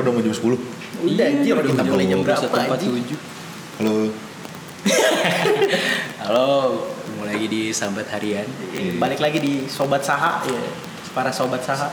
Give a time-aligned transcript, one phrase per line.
[0.00, 3.20] Padahal udah mau jam 10 Udah anjir orang kita mulai jam berapa tujuh.
[3.76, 3.92] Halo
[6.24, 6.48] Halo,
[6.88, 8.48] ketemu lagi di Sambat Harian.
[8.96, 10.56] Balik lagi di Sobat Saha ya.
[11.12, 11.92] Para Sobat Saha.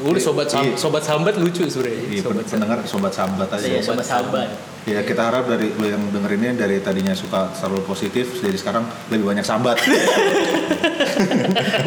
[0.00, 0.76] Udah sobat sam- Iya.
[0.76, 2.00] sobat sambat lucu sebenarnya.
[2.08, 2.48] Iya, sobat sambat.
[2.48, 4.48] pendengar sobat sambat aja Iya, Sobat Sahabat.
[4.82, 9.26] Ya kita harap dari lu yang dengerinnya dari tadinya suka selalu positif Jadi sekarang lebih
[9.26, 9.84] banyak sambat Nah,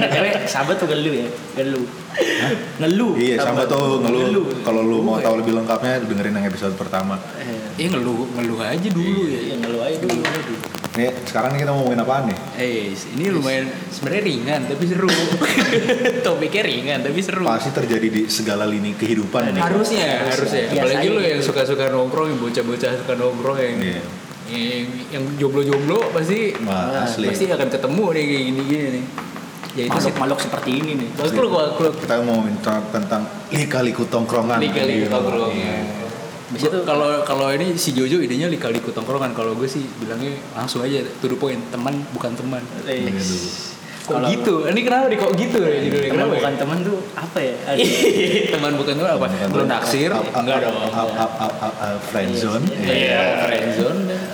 [0.07, 1.25] cewek sahabat tuh gelu ya,
[1.55, 1.81] gelu.
[2.77, 3.11] Ngeluh.
[3.15, 7.15] Iya sambat tuh ngeluh Kalau lu mau Ngeluh, tahu lebih lengkapnya dengerin yang episode pertama
[7.35, 9.39] Eh, Eh ngeluh ngeluh aja dulu ya.
[9.41, 10.21] Iya, ngeluh aja dulu.
[10.93, 12.37] Nih sekarang kita mau ngomongin apaan nih?
[12.53, 15.09] Eh, ini lumayan sebenarnya ringan tapi seru.
[16.25, 17.41] Topiknya ringan tapi seru.
[17.43, 20.69] Pasti terjadi di segala lini kehidupan nih Harusnya, harusnya.
[20.69, 24.01] Biasa Apalagi aja lu yang suka-suka nongkrong, yang bocah-bocah suka nongkrong yang Iya.
[24.45, 27.25] yang, yang jomblo-jomblo pasti Wah, asli.
[27.25, 29.05] pasti akan ketemu nih kayak gini-gini nih.
[29.73, 30.13] Ya itu sih.
[30.13, 31.09] Makhluk-makhluk seperti ini nih.
[31.17, 31.49] Terus kalau
[31.97, 35.09] Kita mau tra- tentang lika-liku tongkrongan lika-liku Iya.
[35.09, 36.02] tongkrongan.
[36.53, 39.33] Bisa tuh- kalau kalau ini si Jojo idenya lika-liku tongkrongan.
[39.33, 42.61] Kalau gue sih bilangnya langsung aja to the point, teman bukan teman.
[42.85, 43.11] Eh, Iya.
[44.03, 44.53] Kok Kalau- gitu?
[44.67, 45.95] Ini kenapa nih kok gitu ya judulnya?
[46.03, 46.59] Teman Kenapa bukan ya?
[46.59, 47.55] teman tuh apa ya?
[48.53, 49.25] teman bukan teman apa?
[49.31, 49.63] Teman.
[49.63, 50.11] naksir?
[50.11, 50.75] Enggak dong.
[50.75, 53.47] up, up, up, up, up, friend zone Iya.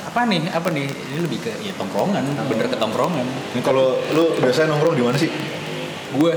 [0.10, 0.42] Apa nih?
[0.50, 0.90] Apa nih?
[0.90, 3.22] Ini lebih ke ya tongkrongan, bener ke tongkrongan.
[3.54, 5.30] Ini kalau lu biasanya nongkrong di mana sih?
[6.10, 6.34] Gue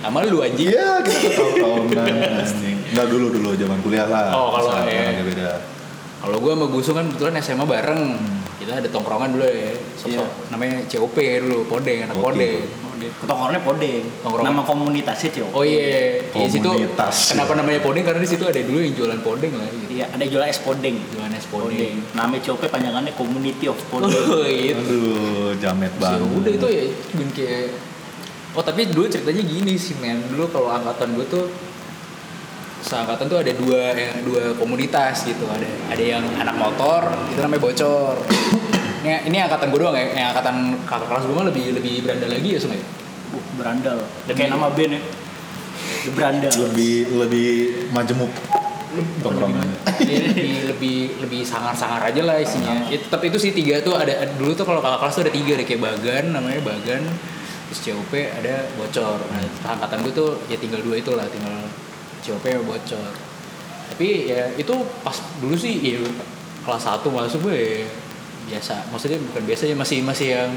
[0.00, 0.66] sama lu anjing.
[0.68, 2.06] Iya, kita tuh tahu-tahunan
[2.38, 2.76] anjing.
[2.90, 4.32] Enggak dulu dulu zaman kuliah lah.
[4.32, 5.12] Oh, kalau iya.
[5.12, 5.50] agak beda.
[6.20, 8.02] Kalau gue sama Gusu kan kebetulan SMA bareng.
[8.56, 9.72] Kita ada tongkrongan dulu ya.
[9.96, 10.24] Sosok Iya.
[10.52, 12.24] namanya COP dulu, Podeng, anak Oke.
[12.26, 12.56] Podeng.
[13.00, 14.04] Ketongkrongannya podeng.
[14.20, 14.48] Tongkrongan.
[14.52, 15.52] Nama komunitasnya cewek.
[15.56, 17.32] Oh iya, di situ Komunitas.
[17.32, 18.04] kenapa namanya Podeng?
[18.04, 19.64] Karena di situ ada dulu yang jualan Podeng lah.
[19.66, 19.92] Gitu.
[19.96, 20.96] Iya, ada jual es podeng.
[21.08, 21.72] Jualan es Podeng.
[21.72, 21.96] Podeng.
[22.12, 24.12] Namanya COP panjangannya Community of Podeng.
[24.12, 24.76] Oh gitu.
[24.76, 26.28] Aduh, jamet Ya banget.
[26.36, 27.64] udah itu ya cuman kayak
[28.50, 31.46] Oh tapi dulu ceritanya gini sih men Dulu kalau angkatan gue tuh
[32.80, 37.60] Seangkatan tuh ada dua yang dua komunitas gitu ada ada yang anak motor itu namanya
[37.60, 38.16] bocor
[39.04, 40.56] ini, ini angkatan gue doang ya yang angkatan
[40.88, 42.88] kakak kelas gue mah lebih lebih berandal lagi ya sebenarnya
[43.30, 43.98] Uh, berandal.
[44.26, 45.02] Kayak nama band ya.
[46.02, 46.50] The Berandal.
[46.66, 47.48] lebih lebih
[47.94, 48.26] majemuk
[49.22, 49.78] tongkrongannya.
[50.02, 52.90] Lebih lebih lebih sangar-sangar aja lah isinya.
[52.90, 55.34] Itu, tapi itu sih tiga tuh ada ada- dulu tuh kalau kakak kelas tuh ada
[55.38, 57.06] tiga deh kayak Bagan namanya Bagan
[57.70, 59.18] COP ada bocor.
[59.30, 61.70] Nah, angkatan gue tuh ya tinggal dua itu lah tinggal
[62.26, 63.12] COP bocor.
[63.94, 66.02] Tapi ya itu pas dulu sih ya
[66.66, 67.86] kelas 1 masuk gue ya
[68.50, 68.90] biasa.
[68.90, 70.50] Maksudnya bukan biasa ya masih masih yang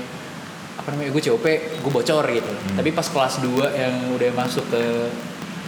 [0.73, 1.45] apa namanya gue COP
[1.81, 2.53] gue bocor gitu.
[2.73, 4.83] Tapi pas kelas 2 yang udah masuk ke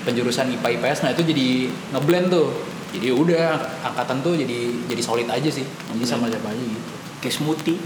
[0.06, 1.50] penjurusan IPA IPS nah itu jadi
[1.98, 2.54] ngeblend tuh
[2.94, 6.94] jadi udah angkatan tuh jadi jadi solid aja sih jadi sama siapa aja gitu
[7.26, 7.82] Kayak smoothie.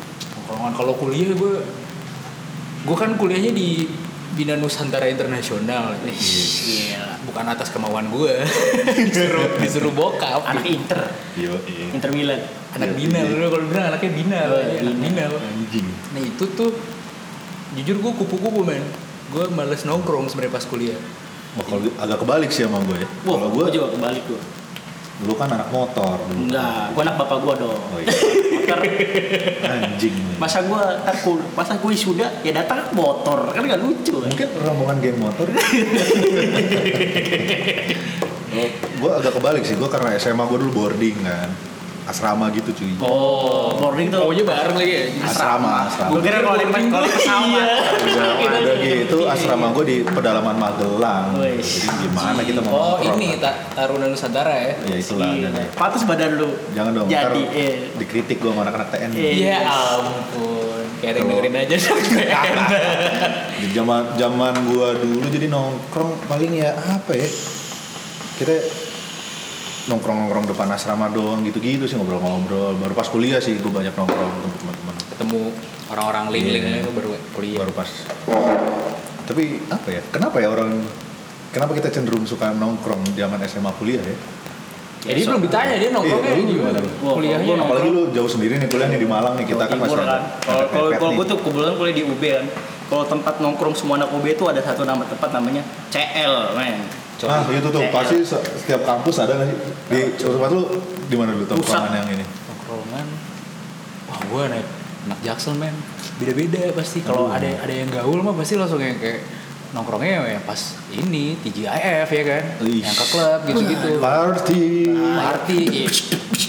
[0.52, 1.64] Kalau kuliah gue
[2.80, 3.88] gue kan kuliahnya di
[4.30, 7.20] Bina Nusantara Internasional Iya.
[7.22, 8.34] bukan atas kemauan gue
[9.06, 11.12] disuruh disuruh bokap Anak Inter.
[11.36, 11.86] Iya, iya.
[11.92, 12.40] Inter Milan.
[12.72, 13.36] anak Iya, Bina iya.
[13.36, 14.96] lu kalau bilang anaknya Bina Oh, anak Bina.
[14.96, 15.88] Bina Anjing.
[16.10, 16.72] nah itu tuh
[17.72, 18.82] jujur gue kupu-kupu men
[19.30, 20.98] gue males nongkrong sebenarnya pas kuliah
[21.52, 23.08] Wah, kalau agak kebalik sih sama gue ya.
[23.26, 24.38] Wah, Kalau gue gue juga kebalik gue.
[25.20, 26.48] Dulu kan anak motor dulu.
[26.48, 27.82] Enggak, gue anak bapak gue dong.
[27.92, 28.08] Oh iya.
[28.56, 28.80] Motor.
[29.68, 30.16] Anjing.
[30.40, 34.32] Masa gue ntar kul- masa gue sudah ya datang motor kan gak lucu kan?
[34.32, 35.48] Mungkin rombongan geng motor.
[39.00, 39.76] gue agak kebalik sih.
[39.76, 41.69] Gue karena SMA gue dulu boarding kan.
[42.10, 42.90] Asrama gitu cuy.
[43.06, 44.26] Oh, boarding tuh.
[44.26, 46.10] maunya bareng lagi ya Asrama, asrama.
[46.18, 47.82] Gue kira kalau di kalau pesawat.
[48.10, 51.38] Udah, udah gitu asrama gue di pedalaman Magelang.
[51.38, 53.54] Jadi gimana kita mau oh ini kan?
[53.78, 55.30] ta Taruna Nusantara ya Ya itulah.
[55.30, 55.70] Iya.
[55.78, 56.50] Pantes badan lu.
[56.74, 57.08] Jangan dong.
[57.08, 57.74] Jadi, ntar eh.
[58.02, 59.18] dikritik gue sama anak-anak TNI.
[59.22, 59.46] Iya.
[59.46, 62.26] Ya ampun, kayak dengerin aja sampai
[63.60, 67.30] Di zaman zaman gua dulu jadi nongkrong paling ya apa ya?
[68.40, 68.56] Kita
[69.88, 72.76] nongkrong-nongkrong depan asrama doang gitu-gitu sih ngobrol-ngobrol.
[72.76, 74.96] Baru pas kuliah sih gua banyak nongkrong sama teman-teman.
[75.10, 75.40] ketemu
[75.92, 76.80] orang-orang link-link Iya.
[76.84, 77.60] itu baru kuliah.
[77.64, 77.90] Baru pas.
[79.28, 80.02] Tapi apa ya?
[80.12, 80.72] Kenapa ya orang
[81.50, 84.18] Kenapa kita cenderung suka nongkrong zaman SMA kuliah ya?
[85.10, 86.78] Ya dia belum ditanya dia nongkrongnya Iya, gimana?
[87.02, 87.54] Wah, Kuliahnya.
[87.58, 90.22] Apalagi lu jauh sendiri nih kuliah nih di Malang nih kita kan masih kan.
[90.46, 92.46] Kalau kalau gue tuh kebetulan kuliah di UB kan.
[92.90, 96.78] Kalau tempat nongkrong semua anak UB itu ada satu nama tempat namanya CL, men.
[97.28, 97.92] Ah itu tuh CL.
[97.92, 99.58] pasti se- setiap kampus ada nggak sih?
[99.90, 100.62] Di tempat lu
[101.10, 102.24] di mana dulu tongkrongan yang ini?
[102.24, 103.06] Nongkrongan.
[104.08, 104.64] Wah gua anak
[105.10, 105.76] anak Jaksel men.
[106.16, 107.04] Beda-beda pasti.
[107.04, 109.26] Kalau ada ada yang gaul mah pasti langsung yang kayak
[109.70, 110.58] nongkrongnya ya pas
[110.90, 112.44] ini TGIF ya kan.
[112.64, 112.82] Ih.
[112.82, 113.90] Yang ke klub gitu-gitu.
[114.00, 114.66] Party.
[114.96, 115.60] Party,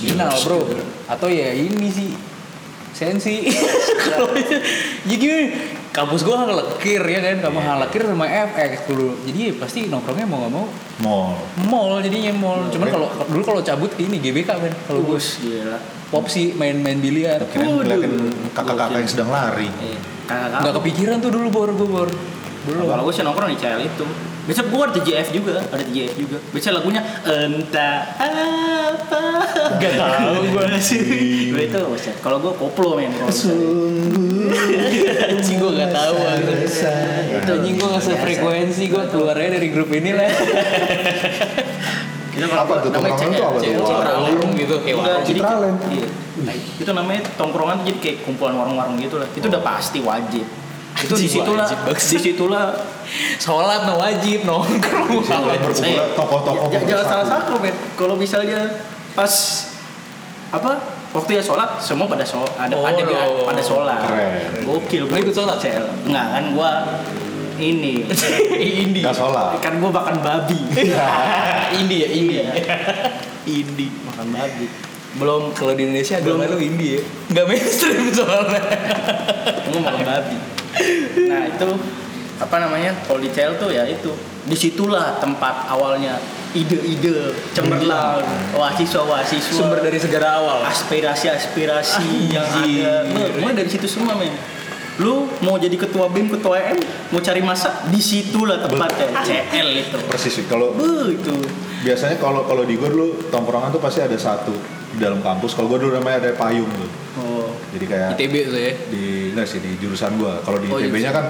[0.06, 0.28] iya.
[0.40, 0.60] Bro.
[1.04, 2.10] Atau ya ini sih
[2.94, 3.48] sensi.
[4.06, 4.56] Kalau itu,
[5.04, 5.46] ya gimana?
[5.90, 10.38] Kampus gua lekir ya kan kamu hal lekir sama FX dulu jadi pasti nongkrongnya mau
[10.46, 10.66] nggak mau
[11.02, 11.34] Mall.
[11.66, 15.42] mall jadinya mall cuman kalau dulu kalau cabut ke ini GBK kan kalau gue Bus,
[15.42, 15.78] gila.
[16.14, 19.66] popsi main-main biliar ngeliatin kakak-kakak yang sedang lari.
[19.82, 19.98] Iya.
[20.30, 22.10] Kakak nggak kepikiran tuh dulu bor gue bor
[22.60, 24.06] belum Kalau gue sih nongkrong di CL itu.
[24.50, 26.36] Biasa gue ada TJF juga, ada TJF juga.
[26.50, 29.22] Biasa lagunya entah apa.
[29.78, 31.54] Gak tahu gue sih.
[31.54, 32.18] Gue itu, buset.
[32.18, 33.14] kalau gue koplo men.
[33.14, 33.90] kalau misalnya.
[35.30, 36.16] anjing gue gak tahu
[37.30, 40.26] itu anjing gue nggak sefrekuensi gue keluarnya dari grup ini lah
[42.30, 43.72] Itu kalau Apa tuh, namanya tongkrongan tuh apa tuh?
[43.82, 44.52] Warung.
[44.54, 45.76] gitu kayak warung.
[45.90, 46.08] Iya.
[46.78, 49.28] Itu namanya tongkrongan jadi kayak kumpulan warung-warung gitu lah.
[49.34, 50.46] Itu udah pasti wajib.
[50.94, 52.64] Itu di situlah, di situlah
[53.36, 56.68] sholat no wajib nongkrong Berkumpulan Eh, tokoh-tokoh.
[56.68, 58.70] j- jangan salah satu men kalau misalnya
[59.12, 59.32] pas
[60.48, 60.78] apa
[61.10, 63.42] waktu ya sholat semua pada sholat ada Oh, ada di- loh.
[63.42, 64.62] pada sholat Keren.
[64.62, 65.56] gokil Lu ikut sholat?
[65.56, 65.82] Cel.
[66.04, 66.70] enggak kan gua
[67.56, 68.02] ini
[68.82, 69.58] Indi Gak sholat.
[69.58, 70.58] kan gua makan babi
[71.78, 72.46] Indi ya Indi Iya.
[73.44, 74.66] Indi makan babi
[75.12, 76.38] belum kalau di Indonesia Belum.
[76.40, 78.62] lu Indi ya nggak mainstream soalnya
[79.66, 80.36] gua makan babi
[81.20, 81.68] nah itu
[82.40, 84.10] apa namanya kalau di CL tuh ya itu.
[84.40, 86.16] Di situlah tempat awalnya
[86.50, 88.24] ide-ide cemerlang
[88.56, 89.52] wahsiswa-wahsiswa.
[89.54, 90.64] Sumber dari segala awal.
[90.64, 93.04] Aspirasi-aspirasi yang ada.
[93.06, 94.32] Lu- mulai dari situ semua men.
[94.96, 99.12] Lu mau jadi ketua BEM ketua M mau cari masa di situlah tempatnya.
[99.20, 99.96] CL itu.
[100.04, 100.40] Persis.
[100.44, 100.72] Kalau
[101.06, 101.36] itu.
[101.80, 104.52] biasanya kalau kalau di gue dulu tongkrongan tuh pasti ada satu
[104.90, 105.52] di dalam kampus.
[105.52, 106.90] Kalau gue dulu namanya ada payung tuh.
[107.16, 107.48] oh.
[107.72, 108.72] Jadi kayak ITB tuh ya?
[108.88, 110.32] di enggak sih di jurusan gue.
[110.40, 111.28] Kalau di Oh, ITB-nya kan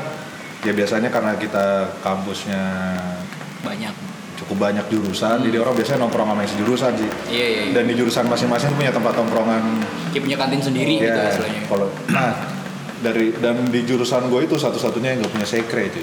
[0.60, 1.64] ya biasanya karena kita
[2.00, 2.62] kampusnya
[3.60, 3.92] banyak
[4.36, 7.10] cukup banyak jurusan, jadi orang biasanya nongkrong sama yang sejurusan sih.
[7.28, 7.72] iya iya iya.
[7.76, 9.62] Dan di jurusan masing-masing punya tempat tongkrongan
[10.10, 12.32] kayak punya kantin sendiri gitu Ya, istilahnya Kalau nah
[12.98, 16.00] dari dan di jurusan gue itu satu-satunya yang nggak punya sekre itu.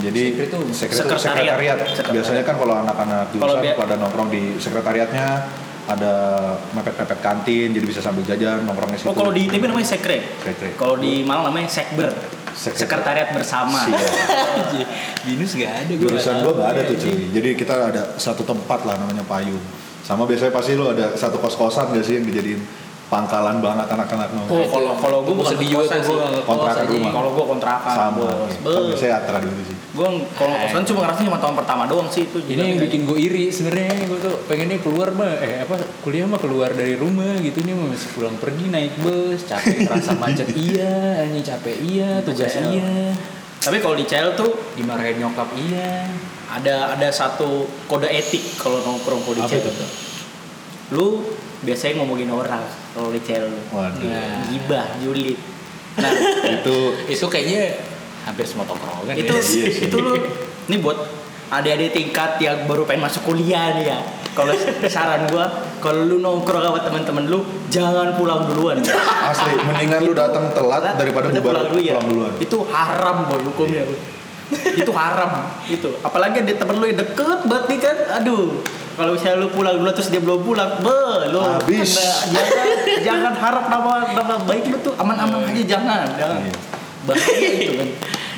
[0.00, 1.20] Jadi Sekre itu sekretariat.
[1.20, 1.76] sekretariat.
[1.84, 2.14] Sekretariat.
[2.14, 5.26] Biasanya kan kalau anak-anak jurusan bia- pada nongkrong di sekretariatnya
[5.86, 6.14] ada
[6.70, 9.10] mepet-mepet kantin jadi bisa sambil jajan nongkrongnya situ.
[9.10, 10.70] oh kalau di ITB namanya sekre Sekre.
[10.78, 12.14] kalau di Malang namanya sekber
[12.56, 14.00] sekretariat bersama Siap.
[15.26, 17.30] binus gak ada Jurusan gue nggak ada tuh cuy.
[17.30, 19.62] Jadi kita ada satu tempat lah namanya payung.
[20.04, 24.34] Sama biasanya pasti lu ada satu kos-kosan gak sih yang dijadiin pangkalan banget anak-anak oh
[24.38, 24.70] nongkrong.
[24.70, 27.10] kalau kalau gue bukan sedih juga sih Kontrakan rumah.
[27.10, 28.22] kalau gue kontrakan Sama.
[28.22, 28.86] Kan Beuh.
[28.88, 29.76] biasanya atra dulu sih.
[29.90, 33.18] gue kalau kosan cuma ngerasa cuma tahun pertama doang sih itu ini yang bikin gue
[33.18, 37.58] iri sebenarnya gue tuh pengennya keluar mah eh apa kuliah mah keluar dari rumah gitu
[37.60, 43.10] nih masih pulang pergi naik bus capek kerasa macet iya anjing capek iya tugas iya
[43.58, 46.06] tapi kalau di CL tuh dimarahin nyokap iya
[46.48, 49.70] ada ada satu kode etik kalau nongkrong kalau di Apa CL itu?
[49.74, 49.90] tuh.
[50.90, 51.22] Lu
[51.60, 52.62] biasanya ngomongin orang
[52.94, 53.60] kalau di lu.
[53.70, 54.02] Waduh.
[54.02, 54.46] Nah.
[54.50, 55.38] Gibah, julid.
[55.98, 56.12] Nah,
[56.60, 56.76] itu
[57.10, 57.78] itu kayaknya
[58.24, 59.42] hampir semua tongkrongan itu ya.
[59.42, 60.12] Iya itu lu
[60.70, 60.98] ini buat
[61.50, 63.98] adik-adik tingkat yang baru pengen masuk kuliah nih ya.
[64.30, 64.54] Kalau
[64.86, 65.50] saran gua,
[65.82, 68.78] kalau lu nongkrong sama teman-teman lu, jangan pulang duluan.
[69.26, 71.98] asli mendingan lu datang telat daripada bubar pulang dulu ya.
[71.98, 72.32] pulang duluan.
[72.38, 73.82] Itu haram boy hukumnya.
[73.82, 74.19] Boy.
[74.76, 75.30] Itu haram
[75.64, 75.90] itu.
[76.00, 77.96] Apalagi ada temen lu yang deket banget nih kan.
[78.18, 78.60] Aduh.
[78.90, 81.00] Kalau misalnya lu pulang dulu terus dia belum pulang, be,
[81.30, 81.96] lu Habis.
[81.96, 82.66] kena- jangan
[83.00, 86.40] jangan harap nama nama baik lu tuh aman-aman aja jangan, jangan.
[86.42, 86.56] Iya.
[87.00, 87.88] Bahaya itu kan.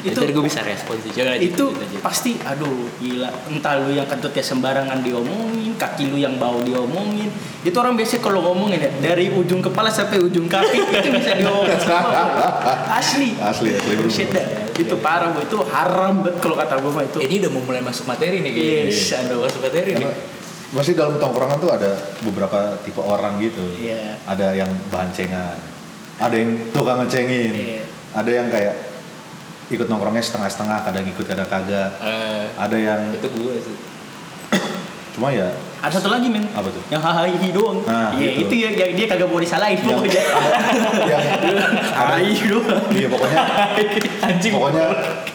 [0.02, 1.99] Itu Itu gue bisa respon sih jangan aja, itu lanjut aja.
[2.02, 7.31] pasti aduh gila entah lu yang kentutnya sembarangan diomongin kaki lu yang bau diomongin
[7.62, 11.79] itu orang biasa kalau ngomongin ya dari ujung kepala sampai ujung kaki itu bisa diomongin
[12.91, 14.08] asli Asli, asli, bro.
[14.08, 14.46] Dah.
[14.72, 15.43] itu parah bro.
[15.43, 18.50] itu haram banget kalau kata gue mah itu ini udah mau mulai masuk materi nih
[18.50, 20.41] kayaknya Yes, udah masuk materi nih Karena
[20.72, 21.93] masih dalam tongkrongan tuh ada
[22.24, 23.60] beberapa tipe orang gitu.
[23.76, 24.17] Iya.
[24.24, 25.60] Ada yang bancengan,
[26.17, 27.84] ada yang tukang ngecengin, Iya.
[28.17, 28.72] ada yang kayak
[29.72, 31.91] ikut nongkrongnya setengah-setengah, kadang ikut kadang kagak.
[31.98, 33.76] Eh, Ada yang itu gue sih
[35.12, 35.44] cuma ya
[35.84, 36.81] ada satu lagi men apa tuh?
[36.88, 38.48] yang hahaha doang Nah, Iya, gitu.
[38.48, 40.22] itu ya yang dia kagak mau disalahin Yang- pokoknya
[41.12, 41.22] yang
[41.93, 42.17] hahaha
[42.48, 43.38] doang iya pokoknya
[44.32, 44.84] anjing pokoknya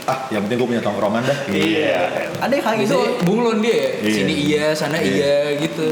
[0.09, 1.37] ah yang penting gue punya tongkrongan dah.
[1.47, 2.09] iya
[2.41, 3.89] ada yang hahaha doang bunglon dia ya?
[4.01, 4.13] Iya.
[4.17, 5.13] sini iya sana Iya.
[5.13, 5.87] iya gitu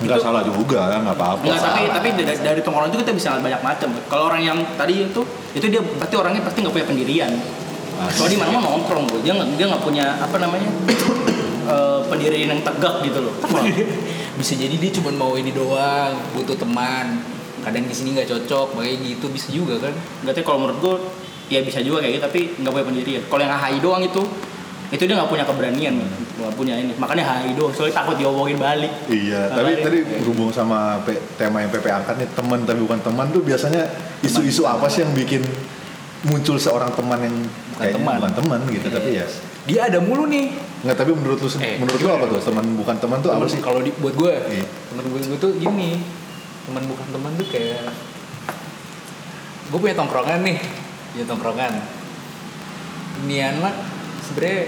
[0.00, 1.44] Enggak salah juga, nggak apa-apa.
[1.44, 3.88] Enggak, tapi tapi dari, dari tongkrongan itu kita bisa lihat banyak macam.
[4.08, 5.20] Kalau orang yang tadi itu,
[5.52, 7.30] itu dia berarti orangnya pasti nggak punya pendirian.
[8.00, 8.16] Asli.
[8.16, 10.68] Soalnya di mana mana nongkrong bro, dia nggak dia nggak punya apa namanya
[11.66, 13.34] eh, pendirian yang tegak gitu loh.
[13.46, 13.64] Wah,
[14.34, 17.20] bisa jadi dia cuma mau ini doang butuh teman
[17.60, 19.92] kadang di sini nggak cocok makanya gitu bisa juga kan
[20.24, 20.94] Berarti kalau menurut gue
[21.50, 23.22] ya bisa juga kayak gitu, tapi nggak punya pendirian.
[23.26, 24.22] Kalau yang HI doang itu,
[24.88, 25.94] itu dia nggak punya keberanian,
[26.38, 26.94] nggak punya ini.
[26.94, 28.88] Makanya HI doang, soalnya takut diomongin balik.
[29.06, 33.02] Iya, tapi Makanya- tadi berhubung sama P- tema yang PP angkat nih teman tapi bukan
[33.02, 33.82] teman tuh biasanya
[34.22, 35.42] isu-isu apa sih yang bikin
[36.22, 37.36] muncul seorang teman yang
[37.74, 38.16] kayaknya teman.
[38.20, 38.94] bukan teman gitu Iya.
[38.94, 39.26] tapi ya
[39.60, 40.56] Dia ada mulu nih.
[40.80, 43.60] nggak tapi menurut lu Eh, menurut lu apa tuh teman bukan teman tuh apa sih
[43.60, 44.64] Kalau buat gue, Iya.
[44.90, 46.00] temen gue, gue tuh gini,
[46.64, 47.88] teman bukan teman tuh kayak
[49.66, 50.58] gue punya tongkrongan nih,
[51.10, 51.72] punya tongkrongan.
[53.20, 53.74] Ini anak
[54.22, 54.66] sebenernya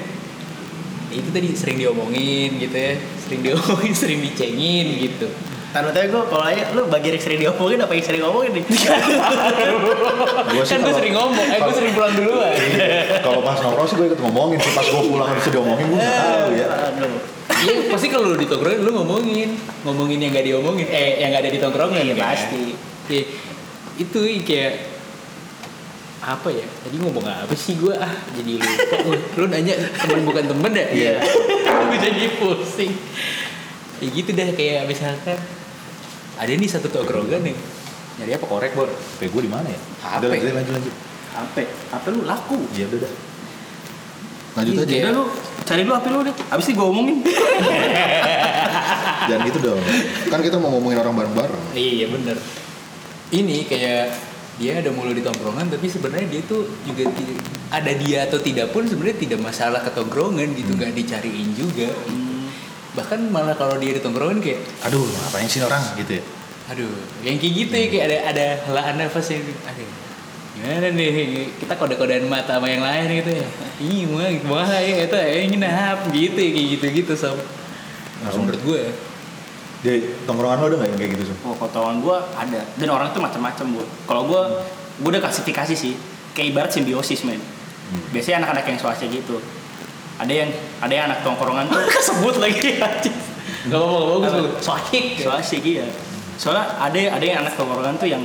[1.09, 5.27] ya itu tadi sering diomongin gitu ya, sering diomongin, sering dicengin gitu.
[5.73, 8.65] Taruh tanya gue kalau aja lu bagi yang sering diomongin apa yang sering ngomongin nih?
[10.53, 12.53] Gua sih kan gue kalau- sering ngomong, eh gue sering pulang duluan.
[13.25, 16.13] kalau pas nongkrong sih gue ikut ngomongin sih pas gue pulang harus diomongin gue nggak
[16.15, 16.67] tahu ya.
[17.63, 19.49] Iya pasti kalau lu di tongkrongan lu ngomongin,
[19.83, 22.27] ngomongin yang gak diomongin, eh yang gak ada di tongkrongan Iya, kan?
[22.35, 22.63] pasti.
[23.07, 23.23] Iya,
[23.97, 24.73] itu kayak
[26.21, 26.67] apa ya?
[26.83, 28.97] Tadi ngomong apa sih gua ah jadi lupa.
[29.09, 30.87] Wah, lu nanya teman bukan temen ya?
[30.91, 31.13] Iya.
[31.89, 32.93] Gue jadi pusing.
[34.03, 35.39] Ya gitu dah kayak misalkan
[36.43, 37.55] ada nih satu tongkrongan nih.
[38.19, 38.47] Nyari apa?
[38.51, 38.91] Korek bor.
[38.91, 39.79] HP gue di mana ya?
[39.79, 40.27] HP.
[40.27, 40.95] udah lanjut lanjut lanjut.
[41.33, 41.57] HP,
[41.95, 42.59] HP lu laku.
[42.75, 43.13] iya udah dah
[44.53, 44.95] lanjut aja.
[45.07, 45.25] Udah lu.
[45.63, 46.35] Cari lu HP lu deh.
[46.51, 47.17] Abis ini gue omongin.
[49.29, 49.81] jangan gitu dong.
[50.29, 51.65] Kan kita mau ngomongin orang bareng-bareng.
[51.73, 52.37] Iya bener.
[53.33, 54.05] Ini kayak
[54.61, 57.09] dia ada mulu di tongkrongan tapi sebenarnya dia tuh juga
[57.73, 60.77] ada dia atau tidak pun sebenarnya tidak masalah ke tongkrongan gitu.
[60.77, 61.89] Nggak dicariin juga.
[62.93, 66.25] Bahkan malah kalau dia di tongkrongan kayak aduh ngapain sih orang gitu ya
[66.71, 66.93] aduh
[67.25, 69.91] yang kayak gitu ya kayak ada ada helaan nafas yang aduh
[70.53, 73.47] gimana nih kita kode-kodean mata sama yang lain gitu ya
[73.89, 77.41] ih mah mah ya itu ya ini nahap gitu ya kayak gitu-gitu sob
[78.23, 78.45] Langsung.
[78.47, 78.81] menurut gue
[79.83, 79.91] di
[80.29, 82.61] tongkrongan lo ada nggak yang kayak gitu sih Oh, potongan gue ada.
[82.79, 83.83] Dan orang tuh macam-macam bu.
[84.07, 84.43] Kalau gue,
[85.03, 85.99] gue udah klasifikasi sih.
[86.39, 87.43] Kayak ibarat simbiosis men.
[88.15, 89.43] Biasanya anak-anak yang swasta gitu.
[90.23, 93.11] Ada yang ada yang anak tongkrongan tuh sebut lagi aja.
[93.67, 94.39] Gak apa-apa bagus Apa?
[94.39, 95.87] bagus sohik Swasta iya.
[96.39, 98.23] Soalnya ada ada yang anak tongkrongan tuh yang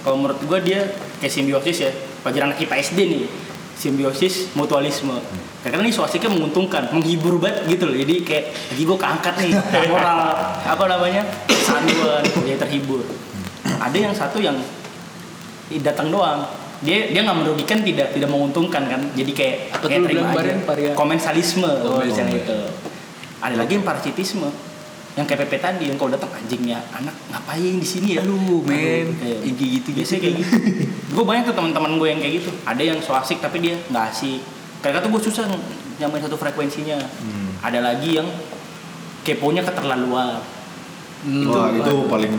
[0.00, 0.80] kalau menurut gue dia
[1.20, 1.92] kayak simbiosis ya.
[2.24, 3.22] Pelajaran anak IPA SD nih.
[3.76, 5.20] Simbiosis mutualisme.
[5.60, 7.96] Karena ini swastiknya menguntungkan, menghibur banget gitu loh.
[7.98, 9.52] Jadi kayak lagi gue keangkat nih
[9.90, 10.18] moral
[10.72, 11.22] apa namanya
[11.66, 13.02] sanduan dia terhibur.
[13.76, 14.56] Ada yang satu yang
[15.82, 16.46] datang doang.
[16.84, 19.00] Dia dia nggak merugikan tidak tidak menguntungkan kan.
[19.12, 20.54] Jadi kayak Apa kayak lu terima aja.
[20.62, 20.90] Paria?
[20.92, 22.04] Komensalisme Komen.
[22.04, 22.58] misalnya itu.
[23.40, 24.48] Ada lagi yang parasitisme.
[25.16, 28.20] Yang kayak Pepe tadi yang kalau datang anjingnya anak ngapain di sini ya?
[28.20, 29.16] Aduh, men.
[29.16, 30.52] Kayak kayak gitu-gitu Biasanya kayak gitu.
[31.16, 32.50] gue banyak tuh teman-teman gue yang kayak gitu.
[32.68, 34.44] Ada yang so asik tapi dia nggak asik.
[34.84, 35.48] Karena tuh gue susah
[35.96, 37.00] nyamain satu frekuensinya.
[37.00, 37.48] Hmm.
[37.64, 38.28] Ada lagi yang
[39.24, 40.44] keponya keterlaluan.
[41.24, 41.48] Hmm.
[41.48, 42.34] Wah Itu- itu paling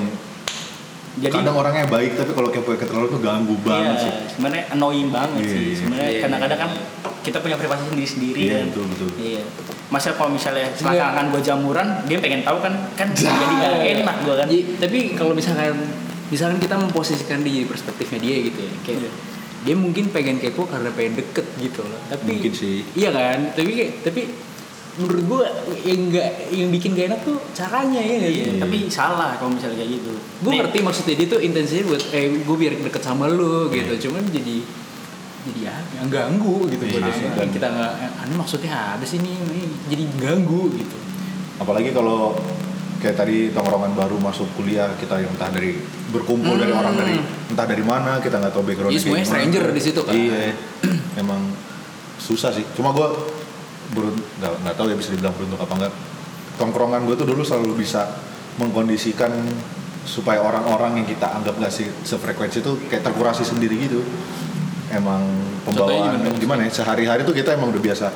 [1.17, 5.09] Jadi kadang orangnya baik tapi kalau kepo keterlaluan tuh ganggu banget iya, sih sebenarnya annoying
[5.09, 5.61] banget Iya, sih.
[5.63, 5.75] iya.
[5.75, 6.65] Sebenarnya Iya, kadang-kadang iya.
[6.65, 6.71] kan
[7.19, 8.65] kita punya privasi sendiri-sendiri Iya, kan.
[8.69, 9.09] betul, betul.
[9.17, 9.43] Iya.
[9.87, 14.35] Masa kalau misalnya selangkangan gue jamuran, dia pengen tahu kan kan jadi gak enak gue
[14.35, 14.47] kan.
[14.77, 15.73] Tapi kalau misalkan
[16.27, 19.11] misalkan kita memposisikan di perspektifnya dia gitu ya kayak Iya.
[19.63, 22.83] dia mungkin pengen kepo karena pengen deket gitu loh tapi Mungkin sih.
[22.93, 24.21] iya kan tapi tapi
[24.97, 25.45] menurut gua
[25.79, 28.17] yang enggak yang bikin gak enak tuh caranya ya?
[28.19, 30.11] Iya, tapi salah kalau misalnya kayak gitu.
[30.15, 33.93] gue ngerti maksudnya dia tuh intensinya buat eh gue biar deket sama lu gitu.
[34.03, 34.57] Cuman jadi
[35.45, 36.83] jadi ya yang ganggu gitu.
[36.83, 40.73] Iya, buat iya, dan- kita nggak eh, aneh maksudnya apa sih nih Ini jadi ganggu
[40.73, 40.97] gitu.
[41.57, 42.33] Apalagi kalau
[42.97, 45.77] kayak tadi tongkrongan baru masuk kuliah kita yang entah dari
[46.07, 46.81] berkumpul dari Hmm.
[46.81, 47.15] orang dari
[47.47, 50.13] entah dari mana kita nggak tahu background Iya, semuanya stranger di situ kan.
[50.13, 50.57] iya.
[51.13, 51.53] Emang
[52.17, 52.65] susah sih.
[52.73, 53.05] Cuma gue
[53.91, 55.93] berun nggak nggak tahu ya bisa dibilang beruntung apa enggak
[56.55, 58.01] tongkrongan gue tuh dulu selalu bisa
[58.57, 59.31] mengkondisikan
[60.03, 63.99] supaya orang-orang yang kita anggap gak sih sefrekuensi itu kayak terkurasi sendiri gitu
[64.89, 65.19] emang
[65.67, 66.39] Contohnya pembawaan gimana?
[66.39, 68.07] gimana ya sehari-hari tuh kita emang udah biasa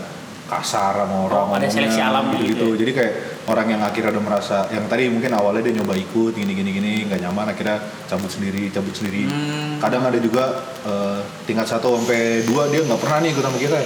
[0.47, 2.79] kasar sama orang Oh, ada seleksi alam gitu, gitu ya.
[2.79, 3.13] jadi kayak
[3.47, 6.91] orang yang akhirnya udah merasa yang tadi mungkin awalnya dia nyoba ikut gini gini gini
[7.07, 9.79] nggak nyaman akhirnya cabut sendiri cabut sendiri Hmm.
[9.79, 10.43] kadang ada juga
[10.83, 13.79] eh, tingkat satu sampai dua dia nggak pernah nih ikut sama kita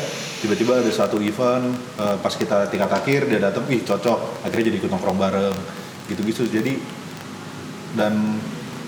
[0.45, 4.45] tiba-tiba ada satu event eh, pas kita tingkat akhir dia datang ih cocok.
[4.45, 5.57] Akhirnya jadi ikut nongkrong bareng
[6.05, 6.45] gitu-gitu.
[6.45, 6.77] Jadi
[7.97, 8.37] dan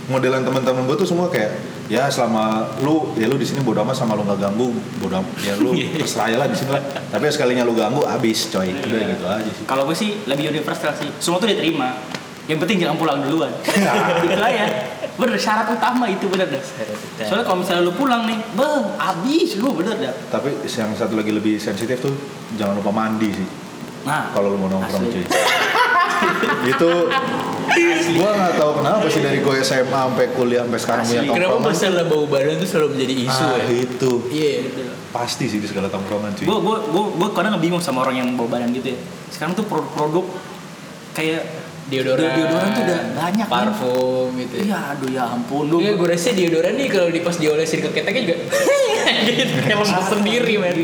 [0.08, 3.96] modelan teman-teman gue tuh semua kayak ya selama lu ya lu di sini bodo amat
[3.96, 6.84] sama lu nggak ganggu bodo amat ya lu terserah aja lah di sini lah.
[7.10, 8.70] Tapi sekalinya lu ganggu habis coy.
[8.72, 9.66] Udah gitu aja sih.
[9.66, 11.10] Kalau gue sih lebih universal sih.
[11.18, 11.98] Semua tuh diterima.
[12.48, 13.52] Yang penting jangan pulang duluan.
[14.24, 14.66] gitu aja.
[15.20, 16.48] Bener syarat utama itu bener.
[16.48, 16.64] Dah.
[17.28, 20.14] Soalnya kalau misalnya lu pulang nih, bang, abis lu bener dah.
[20.32, 22.16] tapi yang satu lagi lebih sensitif tuh
[22.56, 23.48] jangan lupa mandi sih.
[24.08, 25.26] Nah, kalau lu mau nongkrong cuy.
[26.72, 26.92] Itu
[28.18, 31.68] gua nggak tahu kenapa sih dari gue SMA sampai kuliah sampai sekarang punya kenapa tongkrongan.
[31.70, 33.66] masalah bau badan tuh selalu menjadi isu ah, ya?
[33.76, 34.12] itu.
[34.32, 34.52] Iya
[35.12, 36.46] pasti sih di segala tongkrongan cuy.
[36.48, 39.00] Gue gue gue gue kadang bingung sama orang yang bawa badan gitu ya.
[39.30, 40.26] Sekarang tuh produk-produk
[41.14, 41.44] kayak
[41.88, 42.28] deodoran.
[42.30, 45.80] Deodoran tuh udah banyak, parfum gitu Iya, aduh ya ampun lu.
[45.80, 48.36] Iya, gue rasa deodoran nih kalau di pas diolesin ke keteknya juga
[49.30, 50.76] gitu kayak lemas sendiri men.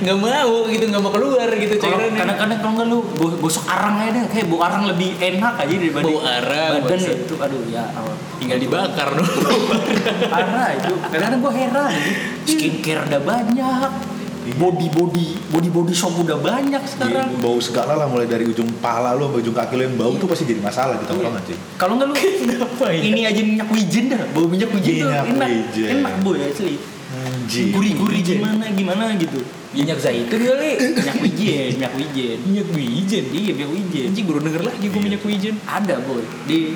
[0.00, 2.14] nggak mau gitu nggak mau keluar gitu cairannya.
[2.14, 5.70] kadang-kadang kalau nggak lu go- gosok arang aja deh, kayak bau arang lebih enak aja
[5.72, 7.16] daripada Bau arang, badan maksud.
[7.20, 7.34] itu.
[7.36, 8.16] Aduh ya, Allah.
[8.36, 9.30] tinggal dibakar dong.
[10.26, 10.92] Parah itu.
[11.00, 11.92] Kadang-kadang gue heran,
[12.42, 13.90] skincare udah banyak,
[14.50, 17.28] body body body body shop udah banyak sekarang.
[17.28, 20.12] Iya, bau segala lah mulai dari ujung pala lu sampai ujung kaki lu yang bau
[20.16, 21.56] tuh pasti jadi masalah di tongkrongan sih.
[21.76, 22.14] Kalau nggak lu
[23.10, 25.86] ini aja minyak wijen dah, bau minyak wijen tuh Minyak enak, wijen.
[25.92, 26.74] enak boy asli.
[27.10, 27.74] Anjing.
[27.74, 29.42] Gurih-gurih gimana gimana gitu.
[29.70, 32.38] minyak zaitun kali Minyak wijen, minyak wijen.
[32.42, 34.04] minyak wijen Iya, minyak wijen.
[34.08, 36.74] anjing baru denger lagi gue minyak wijen Ada boy di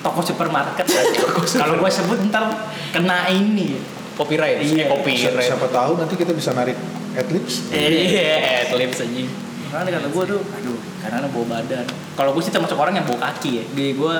[0.00, 0.84] toko supermarket.
[1.60, 2.44] Kalau gue sebut ntar
[2.92, 3.80] kena ini.
[4.14, 4.84] Copyright Iya.
[4.84, 6.78] eh, copyright Siapa tahu nanti kita bisa narik
[7.14, 7.68] adlibs.
[7.70, 9.28] iya adlibs anjing
[9.64, 11.82] Makanya kata gue tuh, aduh, karena bawa badan.
[12.14, 13.64] Kalau gue sih termasuk orang yang bawa kaki ya.
[13.74, 14.14] Di gue,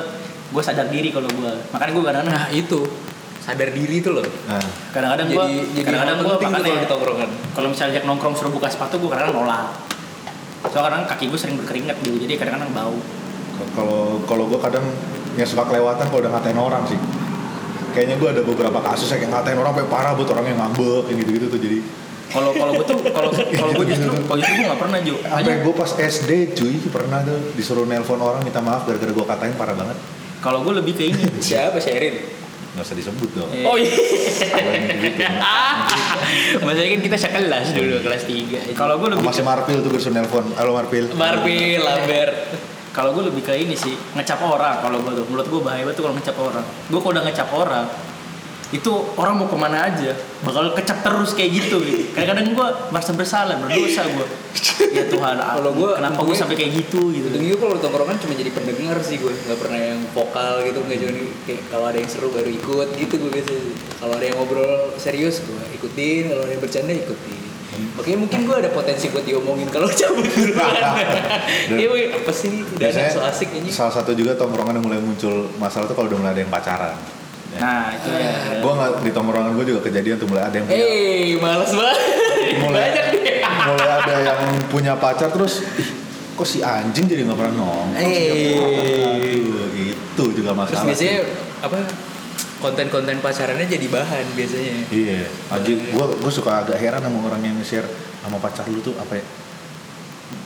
[0.51, 1.53] gue sadar diri kalau gue.
[1.71, 2.83] Makanya gue kadang nah itu
[3.39, 4.59] sadar diri itu loh Nah,
[4.91, 8.97] kadang-kadang gue, jadi jadi kadang-kadang gue kalau makanya tongkrongan kalau misalnya nongkrong suruh buka sepatu
[8.97, 9.79] gue kadang nolak.
[10.65, 12.97] Soalnya kadang kaki gue sering berkeringat dulu, jadi kadang-kadang bau.
[13.77, 14.83] kalau kalau gue kadang
[15.37, 16.99] yang suka kelewatan kalau udah ngatain orang sih.
[17.95, 21.17] Kayaknya gue ada beberapa kasus yang ngatain orang sampai parah buat orang yang ngambek yang
[21.23, 21.79] gitu-gitu tuh jadi.
[22.35, 25.15] Kalau kalau gue tuh, kalau kalau gue justru, kalau justru gue nggak pernah Jo.
[25.23, 29.27] sampai Hanya gue pas SD cuy pernah tuh disuruh nelpon orang minta maaf gara-gara gue
[29.31, 29.95] katain parah banget.
[30.43, 31.23] Kalau gue lebih ke ini.
[31.47, 31.79] siapa?
[31.79, 32.43] Sherin?
[32.75, 33.51] Nggak usah disebut dong.
[33.55, 33.95] Eh, oh iya.
[34.91, 35.23] Yang gitu
[36.67, 40.01] maksudnya kan kita sekelas dulu kelas 3 Kalau gue lebih sama si Marpil tuh gue
[40.03, 40.45] disuruh nelpon.
[40.59, 41.15] Halo Marpil.
[41.15, 42.35] Marpil Lambert
[42.95, 44.79] kalau gue lebih ke ini sih ngecap orang.
[44.79, 46.65] Kalau gue tuh menurut gue bahaya banget tuh kalau ngecap orang.
[46.87, 47.87] Gue kalau udah ngecap orang
[48.73, 50.11] itu orang mau ke mana aja
[50.43, 52.11] bakal kecap terus kayak gitu gitu.
[52.11, 54.27] Kadang-kadang gue merasa bersalah berdosa gue
[54.91, 57.29] ya Tuhan Kalau gua- kenapa gue sampai kayak gitu gitu?
[57.31, 60.99] Untungnya kalau di tongkrongan cuma jadi pendengar sih gue nggak pernah yang vokal gitu nggak
[60.99, 61.13] cuma
[61.47, 63.53] kayak kalau ada yang seru baru ikut gitu gue biasa
[64.03, 67.44] kalau ada yang ngobrol serius gue ikutin kalau ada yang bercanda ikutin
[67.99, 70.75] makanya mungkin gue ada potensi buat diomongin kalau cabut duluan.
[71.81, 73.69] Iya apa sih udah biasanya so asik ini.
[73.73, 76.97] salah satu juga tongkrongan yang mulai muncul masalah tuh kalau udah mulai ada yang pacaran.
[77.55, 81.39] Nah itu ya gue nggak di tongkrongan gue juga kejadian tuh mulai ada yang eh
[81.39, 81.99] males banget.
[82.61, 85.89] Mulai banyak deh mulai ada yang punya pacar terus ih,
[86.37, 90.85] kok si anjing jadi nggak pernah nongkrong sih, nggak pernah?" Aduh, itu juga terus masalah
[90.85, 91.65] biasanya sih.
[91.65, 91.79] apa
[92.65, 94.89] konten-konten pacarannya jadi bahan biasanya.
[94.89, 97.85] Iya anjing gue gue suka agak heran sama orang yang share
[98.25, 99.25] sama pacar lu tuh apa ya?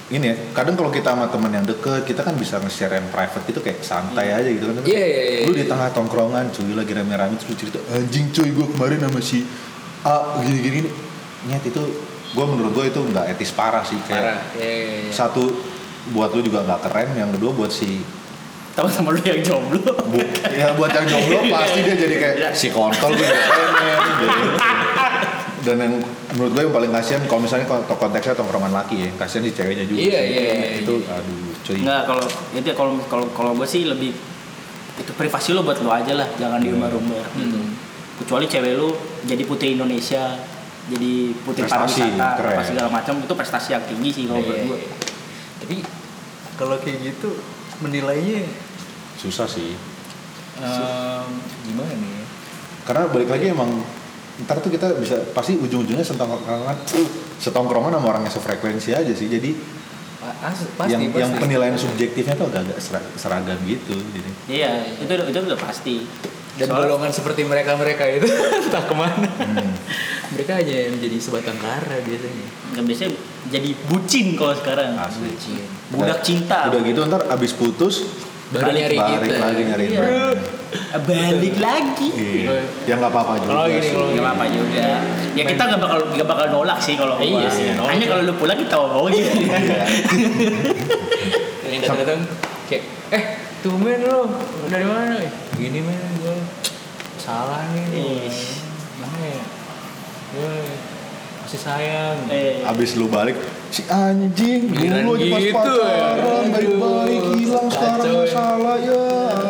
[0.09, 3.45] Ini ya kadang kalau kita sama temen yang deket kita kan bisa nge-share yang private
[3.47, 4.83] gitu kayak santai aja gitu kan.
[4.83, 5.47] Iya, iya, iya.
[5.47, 9.47] lu di tengah tongkrongan cuy lagi rame-rame terus cerita anjing cuy gue kemarin sama si
[10.03, 10.91] A gini-gini.
[11.47, 11.83] Nyet itu
[12.35, 14.41] gue menurut gue itu nggak etis parah sih kayak parah.
[14.59, 15.13] Iya, iya, iya.
[15.15, 15.45] satu
[16.11, 18.01] buat lu juga nggak keren yang kedua buat si
[18.79, 20.23] sama-sama lu yang jomblo bu,
[20.55, 24.27] ya buat yang jomblo pasti dia jadi kayak si kontol gue pengen gitu.
[25.59, 25.95] dan yang
[26.33, 29.83] menurut gue yang paling kasihan kalau misalnya kalau konteksnya tongkrongan laki ya kasihan si ceweknya
[29.83, 31.11] juga Iya, iya, iya, itu iya.
[31.13, 34.15] aduh cuy Enggak, kalau itu ya kalau kalau kalau gue sih lebih
[34.95, 37.55] itu privasi lo buat lo aja lah, jangan di rumah-rumah gitu.
[37.55, 37.71] Hmm.
[38.19, 40.35] Kecuali cewek lo jadi putri Indonesia,
[40.87, 41.13] jadi
[41.43, 44.79] putri Prestasi, pariwisata, apa segala macam itu prestasi yang tinggi sih kalau Iya, menurut gue.
[44.79, 44.91] iya.
[45.59, 45.77] Tapi
[46.55, 47.31] kalau kayak gitu
[47.79, 48.43] menilainya
[49.19, 49.75] susah sih
[50.57, 51.29] em,
[51.65, 52.23] gimana nih?
[52.83, 53.83] karena balik lagi emang
[54.41, 56.79] ntar tuh kita bisa pasti ujung-ujungnya setongkrongan
[57.37, 59.51] setongkrongan sama orang yang sefrekuensi aja sih jadi
[60.41, 61.19] as- pasti, yang pasti.
[61.19, 65.95] yang penilaian subjektifnya tuh agak-agak sera- seragam gitu jadi Iya, itu udah- itu udah pasti.
[66.55, 68.27] dan Soal- golongan seperti mereka mereka itu
[68.61, 69.27] entah ke mana.
[69.31, 69.73] hmm.
[70.29, 72.47] mereka hanya menjadi sebatang kara biasanya.
[72.69, 73.11] nggak biasanya
[73.49, 74.95] jadi bucin kalau sekarang.
[74.95, 75.35] asli
[75.89, 76.67] Budak cinta.
[76.69, 78.07] udah gitu ntar abis putus
[78.49, 79.37] Baru Balik- nyari balik kita.
[79.43, 80.03] lagi nyari Iya.
[80.99, 82.09] Balik lagi.
[82.11, 82.49] Iya.
[82.85, 83.51] Ya nggak apa-apa juga.
[83.51, 84.87] Kalau gini, kalau Gak apa-apa juga.
[85.33, 87.67] Ya kita nggak bakal nggak bakal nolak sih kalau Iya sih.
[87.75, 89.21] Hanya kalau lu pulang kita omongin.
[89.21, 89.85] Iya.
[91.69, 92.21] yang datang-datang
[92.65, 93.23] kayak eh
[93.61, 94.25] tumben lo
[94.67, 95.21] dari mana?
[95.53, 96.37] Gini men gue
[97.19, 98.33] salah nih.
[98.97, 99.41] Mana ya?
[100.31, 100.53] Gue
[101.39, 102.17] masih sayang.
[102.29, 103.37] Eh, Abis lu balik
[103.69, 106.49] si anjing dulu aja pas gitu, pacaran ya.
[106.49, 107.21] baik-baik
[108.39, 109.03] salah ya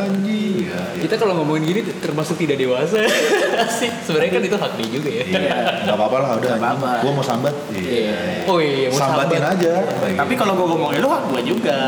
[0.03, 0.64] anjing.
[0.64, 3.05] Ya, Kita kalau ngomongin gini termasuk tidak dewasa
[3.79, 3.90] sih.
[4.03, 5.24] Sebenarnya kan itu hak dia juga ya.
[5.24, 6.48] Iya, nggak apa-apa lah udah.
[6.51, 6.90] Nggak apa-apa.
[7.01, 7.55] Gue mau sambat.
[7.70, 8.16] Iya.
[8.44, 9.57] Oh iya, mau Sambatin sambat.
[9.61, 9.74] aja.
[10.16, 11.79] tapi kalau gua ngomongin lu hak gua juga.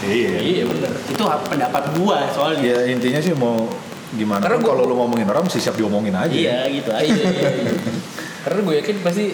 [0.00, 0.34] Iya.
[0.40, 0.92] Iya benar.
[1.06, 2.64] Itu hak pendapat gua soalnya.
[2.64, 3.68] Ya intinya sih mau
[4.08, 6.32] gimana Karena pun kalau lu ngomongin orang mesti siap diomongin aja.
[6.32, 7.04] Iya, gitu aja.
[7.04, 7.72] Iya, iya, iya.
[8.40, 9.24] Karena gue yakin pasti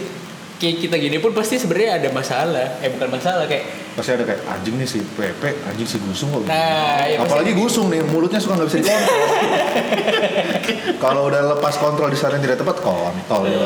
[0.54, 2.82] kayak kita gini pun pasti sebenarnya ada masalah.
[2.82, 6.42] Eh bukan masalah kayak pasti ada kayak anjing nih si Pepe anjing si Gusung kok
[6.50, 9.26] Nah, ya apalagi Gusung nih mulutnya suka nggak bisa dikontrol.
[10.98, 13.58] Kalau udah lepas kontrol di saat yang tidak tepat kontol ya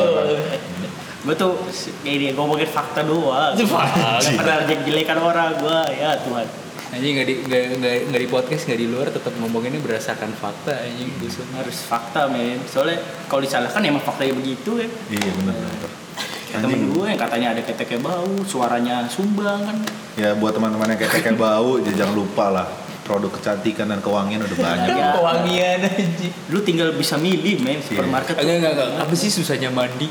[1.18, 1.60] gue tuh
[2.08, 3.52] ini ngomongin fakta doang.
[3.52, 4.16] Fakta.
[4.16, 6.46] Gak pernah jelekan orang gue ya Tuhan.
[6.88, 7.34] Anjing nggak di
[8.08, 11.44] nggak di podcast nggak di luar tetap ngomonginnya berdasarkan fakta anjing busuk.
[11.52, 12.64] harus fakta men.
[12.64, 14.88] Soalnya kalau disalahkan emang faktanya begitu ya.
[15.12, 15.90] Iya benar benar
[16.48, 19.76] Kayak temen gue yang katanya ada keteknya bau suaranya sumbang kan
[20.16, 22.66] ya buat teman-teman yang kayak bau ya jangan lupa lah
[23.04, 25.12] produk kecantikan dan kewangian udah banyak Ya.
[25.16, 26.32] Kewangian anjing.
[26.48, 28.44] lu tinggal bisa milih men supermarket tuh.
[28.44, 29.04] Enggak enggak enggak.
[29.04, 30.08] Apa sih susahnya mandi?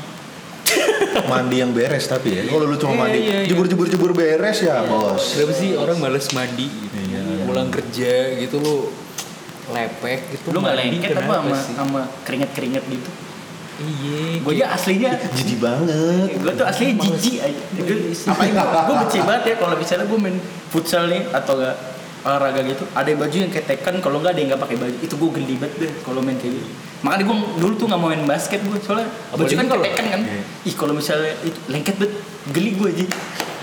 [1.24, 3.48] mandi yang beres tapi ya kalau lu cuma Iya, mandi iya, iya.
[3.48, 6.94] jebur jebur jebur beres ya bos Kenapa sih orang males mandi gitu.
[6.94, 7.20] Iya.
[7.48, 8.76] Pulang kerja gitu lu
[9.68, 10.52] lepek gitu.
[10.52, 13.08] lu nggak mandi lengket apa sama sama keringet keringet gitu
[13.78, 14.42] Iya.
[14.42, 16.26] gue aja aslinya jijik banget.
[16.36, 17.62] Gue tuh aslinya jijik aja.
[17.78, 20.36] Gua- apalagi gue benci banget ya kalau misalnya gue main
[20.68, 21.76] futsal nih atau enggak
[22.20, 22.82] olahraga gitu.
[22.90, 24.96] Ada yang baju yang ketekan kalau nggak ada yang nggak pakai baju.
[24.98, 26.68] Itu gue geli banget deh kalau main kayak gitu.
[26.98, 30.20] Makanya gue dulu tuh nggak mau main basket gue soalnya baju kan kalau- ketekan kan.
[30.24, 30.42] Iya.
[30.64, 32.14] ih kalau misalnya itu lengket banget
[32.48, 33.06] geli gue aja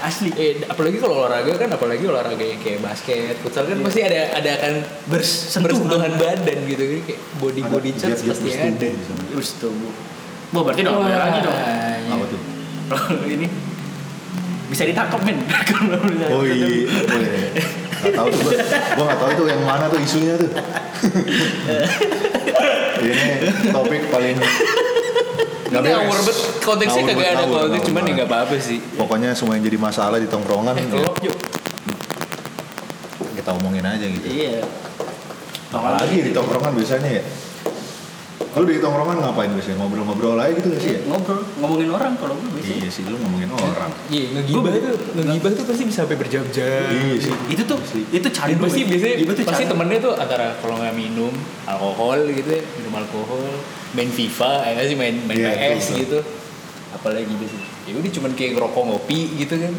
[0.05, 0.29] asli.
[0.33, 4.49] Eh, apalagi kalau olahraga kan apalagi olahraga yang kayak basket, futsal kan pasti ada ada
[4.55, 4.73] akan
[5.09, 6.11] Bersentuhan.
[6.15, 8.49] badan gitu kan kayak body body Ada charge giat-giat pasti
[9.33, 9.49] bersetubuh ada.
[9.59, 9.89] tuh bu
[10.53, 11.57] Wah, berarti nggak boleh lagi dong.
[11.57, 12.13] Iya.
[12.13, 12.41] apa tuh?
[12.85, 13.47] Kalau ini
[14.65, 15.37] bisa ditangkap men?
[16.29, 16.67] Oh iya
[17.03, 17.29] boleh
[17.95, 18.53] nggak tahu tuh gua
[18.93, 20.49] gua nggak tahu itu yang mana tuh isunya tuh.
[22.95, 23.13] Ini
[23.69, 24.37] topik paling
[25.65, 28.79] Ini ngawur banget konteksnya Ngawur kagak ada konteks ngawur cuman ya nggak apa-apa sih.
[28.93, 31.37] pokoknya semua yang jadi masalah di tongkrongan Eh, ya, kelop yuk.
[33.35, 34.25] kita omongin aja gitu.
[34.25, 34.61] Iya.
[35.69, 37.23] Apalagi di tongkrongan biasanya ya
[38.55, 40.99] lu di tongkrongan ngapain biasanya ngobrol-ngobrol aja gitu gak sih ya?
[41.11, 43.91] Ngobrol ngomongin orang kalau gue biasanya iya sih lu ngomongin orang.
[44.07, 46.87] Iya, ngegibah tuh, ngegibah tuh pasti bisa sampai berjam-jam.
[46.87, 47.33] iya sih.
[47.51, 47.77] Itu tuh
[48.15, 51.33] itu cari pasti biasanya itu pasti temennya tuh antara kalau nggak minum
[51.67, 53.43] alkohol gitu ya, minum alkohol,
[53.91, 56.19] main FIFA, ya sih main main Iya, PS gitu.
[56.95, 57.67] Apalagi biasanya.
[57.85, 59.73] Ya udah cuman kayak ngerokok ngopi gitu kan.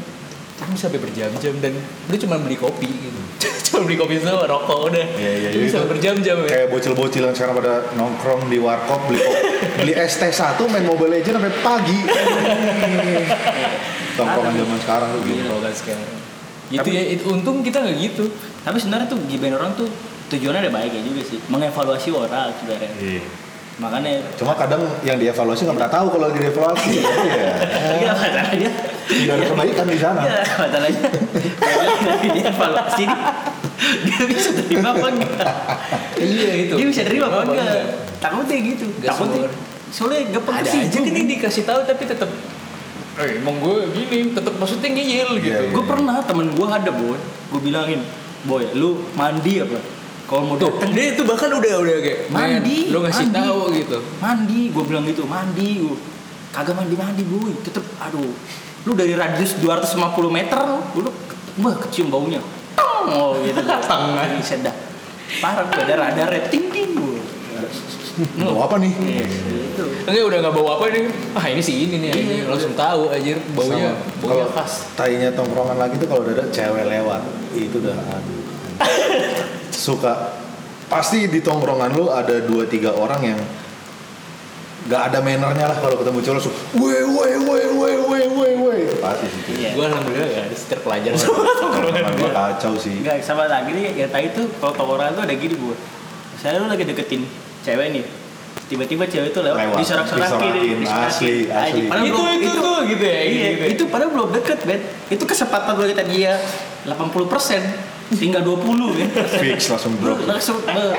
[0.57, 1.73] Tapi bisa sampai berjam-jam dan
[2.09, 3.19] lu cuma beli kopi gitu.
[3.67, 5.05] cuma beli kopi sama rokok udah.
[5.15, 6.47] Iya, iya, Itu iya, bisa itu berjam-jam ya.
[6.49, 9.21] kayak bocil-bocil yang sekarang pada nongkrong di warkop beli
[9.77, 11.99] beli es teh satu main mobile legend sampai pagi
[14.17, 16.09] tongkrongan zaman sekarang tuh gitu kan sekarang.
[16.67, 18.25] Tapi- ya, itu, untung kita nggak gitu.
[18.61, 19.87] tapi sebenarnya tuh gibain orang tuh
[20.27, 23.23] tujuannya ada baiknya juga sih mengevaluasi orang sebenarnya Iya.
[23.79, 27.51] makanya cuma kadang yang dievaluasi nggak pernah tahu kalau lagi dievaluasi ya
[27.95, 28.71] iya masalahnya
[29.07, 30.21] tidak ada kebaikan di sana.
[30.27, 31.03] Iya masalahnya
[32.35, 33.21] dia evaluasi nih
[34.07, 35.49] dia bisa terima apa enggak?
[36.19, 36.75] Iya itu.
[36.75, 37.77] dia bisa terima apa enggak?
[38.19, 38.85] takutnya gitu.
[39.05, 39.49] Takutnya.
[39.87, 40.91] soalnya ada kesinggung.
[40.91, 42.31] aja kan yang dikasih tahu tapi tetap
[43.17, 45.49] eh emang gue gini tetap maksudnya ngeyel gitu.
[45.49, 45.73] Iya, iya.
[45.73, 47.17] gue pernah temen gue ada boy.
[47.49, 48.01] Gue bilangin
[48.45, 49.79] boy lu mandi apa?
[50.27, 50.91] Kalau mau tuh dateng.
[50.91, 53.39] dia itu bahkan udah udah kayak mandi "Men, lu ngasih mandi.
[53.39, 53.99] tahu gitu.
[54.19, 55.97] Mandi gue bilang gitu mandi gue
[56.51, 57.53] kagak mandi mandi boy.
[57.63, 58.35] Tetep aduh
[58.87, 59.99] lu dari radius 250
[60.31, 60.59] meter
[60.95, 61.11] lu
[61.61, 62.39] wah kecium baunya.
[62.79, 63.07] Tong!
[63.11, 63.61] oh gitu.
[63.91, 64.31] Tangan
[64.63, 64.75] dah.
[65.43, 67.19] Parah gue ada radar ting ting gue
[68.41, 68.93] mau apa nih?
[68.97, 71.05] Itu enggak udah nggak bawa apa nih
[71.37, 74.21] ah ini sih ini nih Iya, ini langsung tahu aja baunya Sama.
[74.25, 74.73] baunya Kalau khas.
[74.97, 77.23] tainya tongkrongan lagi tuh kalau udah ada cewek lewat
[77.53, 78.43] itu udah aduh.
[79.87, 80.15] Suka.
[80.87, 83.41] Pasti di tongkrongan lu ada dua tiga orang yang
[84.87, 88.81] nggak ada mannernya lah kalau ketemu cowok langsung weh weh weh weh weh weh weh.
[88.85, 89.71] Itu pasti sih Iya.
[89.73, 92.95] gue alhamdulillah gak ada sih terpelajar tongkrongan gua kacau sih.
[92.99, 95.75] Enggak, sama lagi nih, ya tadi tuh kalau tongkrongan tuh ada gini bu.
[96.33, 97.23] Misalnya lu lagi deketin
[97.61, 98.05] cewek nih
[98.67, 101.81] Tiba-tiba cewek itu lewat, Lewat, disorak-sorakin disorakin, asli, asli.
[101.87, 103.67] Padahal Itu, belum- itu tuh, gitu ya, Iya, gitu ya.
[103.71, 104.81] itu padahal belum deket Ben.
[105.07, 106.35] Itu kesempatan lu kita dia
[106.85, 107.63] 80%
[108.09, 110.19] Tinggal 20 ya fix langsung drop.
[110.25, 110.95] langsung eh,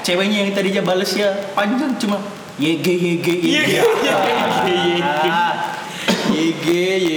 [0.00, 2.18] Ceweknya yang tadinya balesnya panjang cuma
[2.60, 3.72] YG YG YG
[6.30, 6.66] YG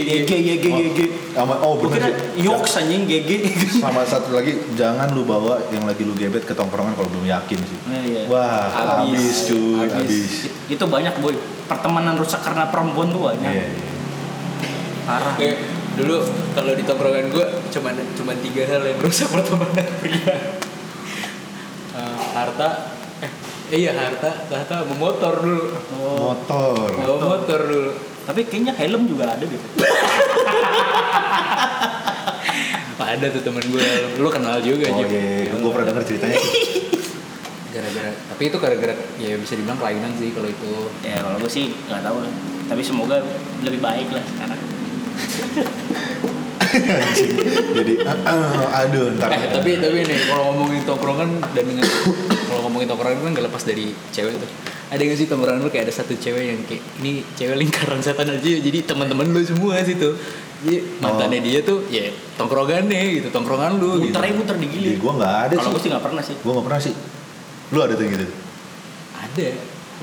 [0.08, 1.00] YG YG YG
[1.36, 2.46] sama oh kira sih.
[2.46, 3.30] Yoks anjing GG
[3.78, 7.60] sama satu lagi jangan lu bawa yang lagi lu gebet ke tongkrongan kalau belum yakin
[7.60, 7.78] sih.
[7.90, 8.22] Iya, iya.
[8.32, 9.52] wah Habis.
[9.52, 10.34] cuy Habis.
[10.72, 11.36] itu banyak boy.
[11.68, 13.52] Pertemanan rusak karena perempuan tuh banyak.
[13.52, 13.66] Iya,
[15.04, 15.36] parah.
[15.94, 16.16] Dulu
[16.54, 20.36] kalau di tongkrongan gue cuman cuman tiga hal yang rusak pertemanan pria
[21.94, 22.90] Eh, harta.
[23.22, 23.32] Eh
[23.74, 25.66] iya harta harta motor dulu.
[25.98, 26.90] Motor.
[27.02, 27.92] Bawa motor dulu.
[28.24, 29.68] Tapi kayaknya helm juga ada gitu
[33.14, 35.12] ada tuh temen gue lu kenal juga oh Jim.
[35.12, 36.40] iya gue pernah denger ceritanya.
[37.74, 40.74] Gara-gara tapi itu gara-gara ya bisa dibilang kelainan sih kalau itu.
[41.06, 42.34] Ya kalau gue sih nggak tahu lah.
[42.74, 43.22] Tapi semoga
[43.62, 44.60] lebih baik lah sekarang.
[47.74, 51.86] jadi ah, aduh ntar Eh, tapi tapi nih kalau ngomongin tongkrongan dan dengan
[52.46, 54.50] kalau ngomongin tongkrongan kan gak lepas dari cewek tuh.
[54.90, 58.30] Ada gak sih tongkrongan lu kayak ada satu cewek yang kayak ini cewek lingkaran setan
[58.30, 60.14] aja jadi teman-teman lu semua situ.
[60.64, 64.16] Jadi mantannya dia tuh ya tongkrongannya gitu, tongkrongan lu gitu.
[64.16, 64.96] Muter aja muter di gilir.
[64.98, 66.36] gua nggak ada Kalau sih gue sih nggak pernah sih.
[66.40, 66.94] gua nggak pernah sih
[67.70, 68.28] lu ada tuh gitu
[69.18, 69.48] Ada.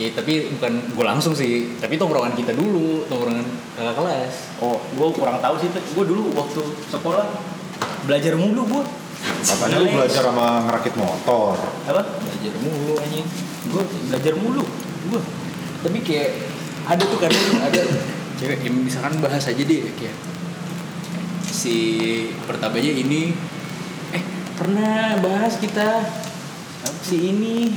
[0.00, 3.44] Ya tapi bukan gue langsung sih, tapi tongkrongan kita dulu, tongkrongan
[3.76, 4.32] kakak kelas.
[4.64, 5.68] Oh, gue kurang tahu sih.
[5.92, 7.28] Gue dulu waktu sekolah
[8.08, 8.84] belajar mulu gue.
[9.20, 11.52] katanya lu belajar sama ngerakit motor
[11.84, 12.00] Apa?
[12.24, 13.28] Belajar mulu anjing.
[13.68, 14.64] Gue belajar mulu.
[15.12, 15.20] Gue.
[15.84, 16.30] Tapi kayak
[16.88, 17.82] ada tuh kadang ada
[18.40, 20.16] cewek yang misalkan bahas aja deh kayak
[21.44, 21.76] si
[22.48, 23.36] pertamanya ini
[24.16, 24.24] eh
[24.56, 26.08] pernah bahas kita
[27.04, 27.68] si ini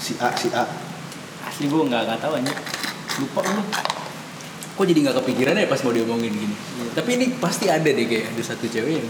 [0.00, 0.64] si A si A.
[1.44, 2.52] Asli gue nggak nggak tahu aja.
[3.20, 3.64] Lupa gue.
[4.80, 6.56] kok jadi nggak kepikiran ya pas mau diomongin gini?
[6.96, 9.08] Tapi ini pasti ada deh kayak ada satu cewek yang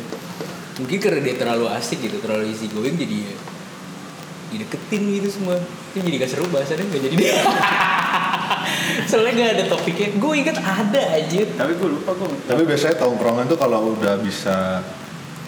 [0.82, 3.34] mungkin karena dia terlalu asik gitu terlalu easy going jadi ya
[4.50, 5.62] dideketin gitu semua.
[5.94, 7.34] Itu jadi gak seru bahasannya gak jadi dia
[9.10, 10.08] soalnya gak ada topiknya.
[10.18, 12.28] Gue inget ada aja Tapi gue lupa gue.
[12.50, 14.82] tapi biasanya tongkrongan tuh kalau udah bisa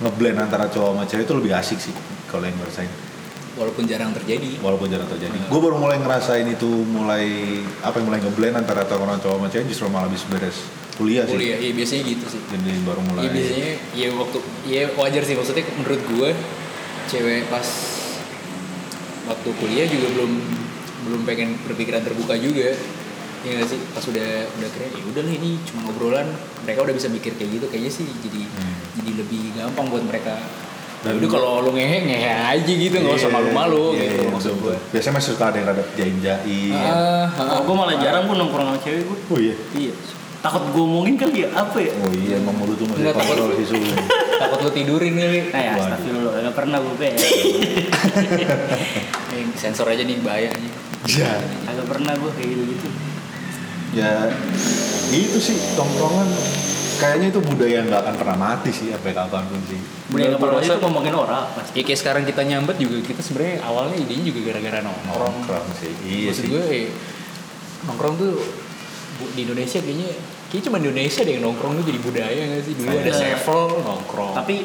[0.06, 1.94] ngeblend antara cowok sama cewek itu lebih asik sih
[2.30, 2.90] kalau yang ngerasain
[3.62, 4.58] walaupun jarang terjadi.
[4.58, 5.38] Walaupun jarang terjadi.
[5.38, 5.48] Hmm.
[5.48, 7.26] gue baru mulai ngerasain itu mulai
[7.80, 10.58] apa yang mulai ngeblend antara tongkrongan cowok sama cewek justru malah habis beres
[10.92, 11.32] kuliah sih.
[11.32, 12.40] Kuliah iya biasanya gitu sih.
[12.42, 13.22] Jadi baru mulai.
[13.22, 15.34] Iya biasanya ya waktu ya wajar sih.
[15.38, 16.30] Maksudnya menurut gue
[17.08, 17.66] cewek pas
[19.22, 20.32] waktu kuliah juga belum
[21.02, 22.74] belum pengen berpikiran terbuka juga.
[23.42, 23.80] Ya sih?
[23.90, 26.30] Pas udah udah kira ya udah lah ini cuma ngobrolan
[26.62, 28.74] mereka udah bisa mikir kayak gitu kayaknya sih jadi Hmm.
[29.02, 30.38] jadi lebih gampang buat mereka
[31.02, 34.30] Dan- udah kalau lu ngehe ngehe aja gitu nggak usah Iya, malu-malu iya, gitu iya,
[34.30, 38.36] maksud gue biasanya masih suka ada yang rada jaim-jaim Ah, Oh, gue malah jarang gue
[38.36, 39.18] nongkrong sama cewek gue.
[39.26, 39.92] oh iya Iya.
[40.38, 41.90] Takut gue omongin kali ya apa ya?
[41.96, 43.78] oh iya emang mulut tuh masih kontrol sih Sul.
[44.42, 46.32] takut lu tidurin kali Nah ya, astagfirullah.
[46.40, 47.08] Gak pernah gue.
[49.32, 50.70] Eh, sensor aja nih bahaya nih
[51.08, 51.34] ya
[51.64, 52.88] Agak pernah gue kayak gitu-gitu.
[53.92, 54.30] ya
[55.10, 56.26] itu sih tongkrongan
[57.02, 59.80] kayaknya itu budaya yang nggak akan pernah mati sih sampai kapan pun sih.
[60.06, 61.72] Budaya Gua kepala rasa- itu ngomongin orang pasti.
[61.74, 65.34] ya kayak sekarang kita nyambet juga kita sebenarnya awalnya idenya juga gara-gara nongkrong.
[65.36, 66.48] Nongkrong sih iya maksud sih.
[66.48, 66.86] gue eh,
[67.82, 68.32] nongkrong tuh
[69.28, 70.10] di Indonesia kayaknya
[70.46, 72.72] kayaknya cuma di Indonesia deh yang nongkrong tuh jadi budaya nggak sih?
[72.72, 73.12] Dulu ada Ada.
[73.12, 74.32] sevel nongkrong.
[74.34, 74.56] Tapi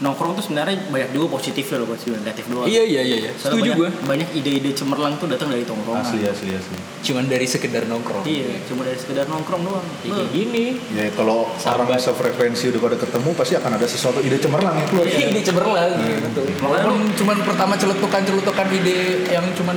[0.00, 2.64] nongkrong tuh sebenarnya banyak juga positifnya loh, buat negatif doang.
[2.64, 3.30] iya iya iya iya.
[3.36, 6.00] Soalnya setuju gue banyak, ide-ide cemerlang tuh datang dari tongkrongan.
[6.00, 9.84] asli asli asli cuman dari sekedar nongkrong Iya, cuma dari sekedar nongkrong doang.
[10.04, 10.64] Ya, kayak gini
[10.96, 15.04] ya kalau orang sefrekuensi udah pada ketemu pasti akan ada sesuatu ide cemerlang yang keluar
[15.04, 16.44] Iya, ide cemerlang iya, betul.
[16.60, 19.76] Walaupun cuman pertama celutukan-celutukan ide yang cuman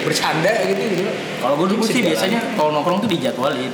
[0.00, 1.02] bercanda gitu gitu.
[1.42, 3.72] Kalau gue dulu Bisa sih biasanya kalau nongkrong tuh dijadwalin.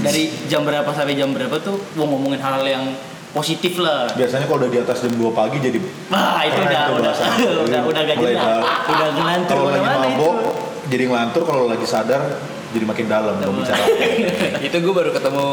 [0.00, 2.84] Dari jam berapa sampai jam berapa tuh mau ngomongin hal yang
[3.34, 4.06] positif lah.
[4.10, 7.24] biasanya kalau udah di atas jam 2 pagi jadi Wah itu udah tuh udah bahasa.
[7.66, 8.46] udah udah gak Mulai jelas.
[8.46, 10.50] dah- Udah ngelantur kalau lagi mabok itu.
[10.86, 12.22] jadi ngelantur kalau lagi sadar
[12.70, 13.84] jadi makin dalam pembicara
[14.66, 15.46] itu gue baru ketemu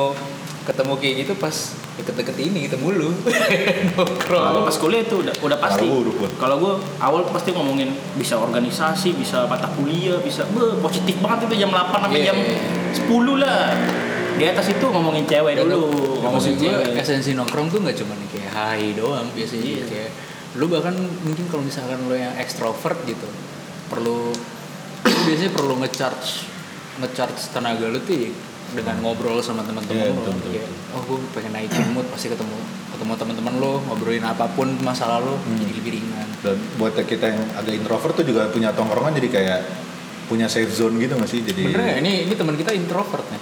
[0.61, 1.55] ketemu kayak gitu pas
[1.91, 3.09] deket-deket ini ketemu lu
[3.91, 5.85] nongkrong Kalau pas kuliah itu udah udah pasti.
[6.37, 11.61] Kalau gue awal pasti ngomongin bisa organisasi, bisa mata kuliah, bisa be, positif banget itu
[11.61, 12.57] jam 8 sampai Iya, jam iya,
[12.95, 13.63] 10 lah.
[14.33, 16.95] Di atas itu ngomongin cewek Dan dulu, lu- ngomongin cewek.
[16.95, 19.83] esensi nongkrong tuh nggak cuma kayak hai doang biasanya Iya.
[19.85, 20.11] kayak
[20.51, 20.91] lu bahkan
[21.21, 23.27] mungkin kalau misalkan lu yang ekstrovert gitu
[23.87, 24.31] perlu
[25.01, 26.43] lu biasanya perlu ngecharge
[26.97, 28.31] ngecharge tenaga lu tuh ya
[28.71, 32.55] dengan ngobrol sama teman-teman lu betul, betul, Kayak, oh gue pengen naikin mood pasti ketemu
[32.89, 35.55] ketemu teman-teman lu ngobrolin apa pun masalah lu Hmm.
[35.57, 39.59] jadi lebih ringan dan buat kita yang agak introvert tuh juga punya tongkrongan jadi kayak
[40.25, 43.41] punya safe zone gitu nggak sih jadi bener ya ini ini teman kita introvert nih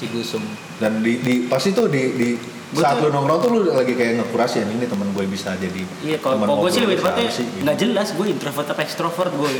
[0.00, 0.40] si Gusum
[0.78, 2.28] dan di, di pasti tuh di, di
[2.70, 5.52] Gua saat tuh- lu nongkrong tuh lu lagi kayak ngekurasi ya ini teman gue bisa
[5.54, 7.42] jadi Iya, kalau gue sih lebih tepatnya gitu.
[7.60, 9.50] nggak jelas gue introvert apa extrovert gue.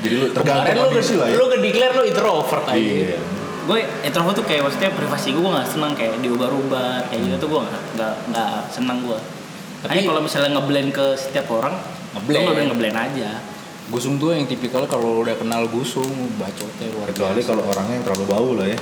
[0.00, 3.18] jadi lu kemarin tergantung lu kondisi lah ya lu ngedeclare lu introvert aja iya
[3.60, 7.60] Gue introvert tuh kayak maksudnya privasi gue nggak senang kayak diubah-ubah kayak gitu tuh gue
[7.62, 7.82] nggak
[8.26, 9.18] nggak senang gue.
[9.80, 11.74] Tapi Tapi- kalau misalnya ngeblend ke setiap orang,
[12.12, 12.42] Ngeblend.
[12.42, 13.30] ngeblend ngeblend aja.
[13.88, 18.26] Gusum tuh yang tipikal kalau udah kenal Gusum bacotnya luar kecuali kalau orangnya yang terlalu
[18.26, 18.78] bau lah ya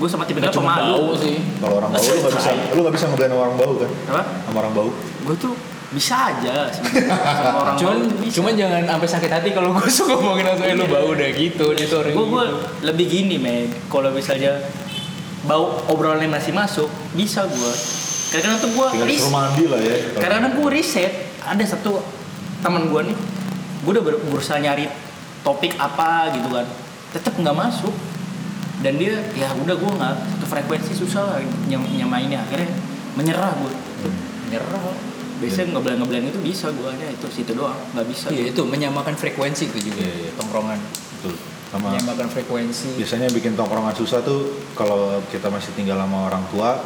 [0.00, 1.36] Gue sama tipikal Nggak cuma bau sih.
[1.60, 3.90] Kalau orang bau lu nggak bisa lu nggak bisa ngeblend sama orang bau kan?
[4.08, 4.22] Apa?
[4.48, 4.90] sama orang bau.
[5.20, 5.52] Gue tuh
[5.90, 8.38] bisa aja sama orang cuman bisa.
[8.38, 11.82] cuman jangan sampai sakit hati kalau Gusum ngomongin langsung eh lu bau udah gitu dia
[11.84, 12.58] tuh orang gue gue gitu.
[12.86, 13.66] lebih gini men.
[13.90, 14.62] Kalau misalnya
[15.42, 17.72] bau obrolannya masih masuk bisa gue
[18.30, 21.12] kadang-kadang tuh gue tinggal disuruh mandi lah ya kadang-kadang gue riset.
[21.42, 21.98] Ada satu
[22.62, 23.16] teman gue nih
[23.82, 24.86] gue udah ber- berusaha nyari
[25.42, 26.70] topik apa gitu kan.
[27.10, 27.90] Tetap nggak masuk
[28.80, 32.70] dan dia ya udah gue nggak satu frekuensi susah lah nyam nyamainnya akhirnya
[33.12, 33.72] menyerah gue
[34.48, 34.82] Nyerah.
[35.36, 39.14] biasanya ngeblank ngeblank itu bisa gue hanya itu situ doang nggak bisa Iya itu menyamakan
[39.14, 40.30] frekuensi itu juga Iya, iya.
[40.36, 40.78] tongkrongan.
[41.16, 41.34] Betul.
[41.70, 42.88] Sama Menyamakan frekuensi.
[42.96, 44.42] biasanya bikin tongkrongan susah tuh
[44.74, 46.82] kalau kita masih tinggal sama orang tua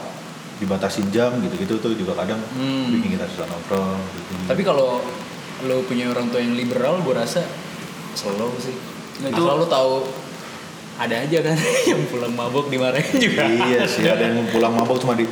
[0.54, 2.92] dibatasin jam gitu-gitu tuh juga kadang Hmm.
[2.92, 4.32] bikin kita susah nongkrong gitu.
[4.46, 5.02] Tapi kalau
[5.64, 7.42] lo punya orang tua yang liberal, gue rasa
[8.12, 8.76] slow sih.
[9.18, 9.92] Nah, Itu itu- lo tahu
[10.94, 11.56] ada aja kan
[11.90, 13.42] yang pulang mabok dimarahin juga.
[13.46, 15.26] iya sih ada yang pulang mabok cuma di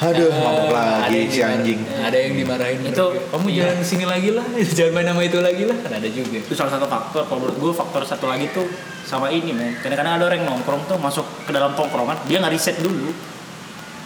[0.00, 2.80] aduh mabok ada lagi si anjing Ada yang dimarahin.
[2.88, 3.68] Itu, kamu iya.
[3.68, 4.46] jangan sini lagi lah,
[4.80, 5.76] jangan main nama itu lagi lah.
[5.76, 6.40] Kan ada juga.
[6.40, 8.64] itu salah satu faktor kalau menurut gue faktor satu lagi tuh
[9.04, 12.54] sama ini men kadang-kadang ada orang yang nongkrong tuh masuk ke dalam tongkrongan dia nggak
[12.54, 13.10] riset dulu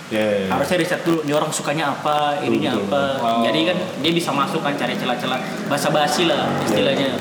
[0.08, 2.88] ya harusnya riset dulu dia orang sukanya apa ininya betul.
[2.88, 3.42] apa Oh.
[3.44, 7.20] jadi kan dia bisa masuk kan cari celah-celah basa basi lah istilahnya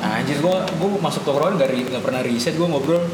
[0.00, 3.04] Anjir gua gua masuk tongkrongan gak, gak pernah riset gua ngobrol.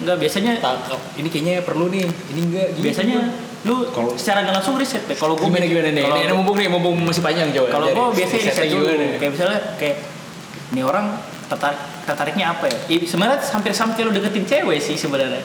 [0.00, 2.08] enggak biasanya Tak, ini kayaknya perlu nih.
[2.08, 2.84] Ini enggak gitu.
[2.88, 3.16] biasanya
[3.68, 6.04] lu Kalau- secara nggak langsung riset deh kalau gue gimana gimana nih?
[6.08, 7.68] Ini mumpung nih, mumpung masih panjang coba.
[7.68, 8.88] kalau gue biasanya risetnya riset dulu
[9.20, 9.96] kayak misalnya kayak
[10.72, 11.06] ini orang
[11.52, 15.44] tertarik tertariknya apa ya sebenarnya hampir sama kayak lu deketin cewek sih sebenarnya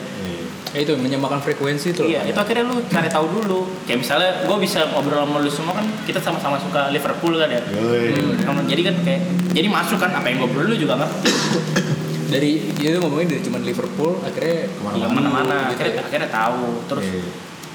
[0.76, 2.12] Ya itu menyamakan frekuensi itu loh.
[2.12, 3.64] Iya, itu akhirnya lu cari tahu dulu.
[3.88, 7.64] Kayak misalnya gue bisa ngobrol sama lu semua kan kita sama-sama suka Liverpool kan ya.
[7.64, 8.12] Yoi.
[8.12, 9.20] Hmm, jadi kan kayak
[9.56, 11.32] jadi masuk kan apa yang ngobrol lu juga ngerti.
[12.36, 14.98] Dari itu ngomongin dari cuman Liverpool akhirnya Ke mana-mana.
[14.98, 16.02] Iya, Ke mana-mana gitu akhirnya, ya.
[16.04, 16.64] akhirnya tahu.
[16.92, 17.22] Terus Iya.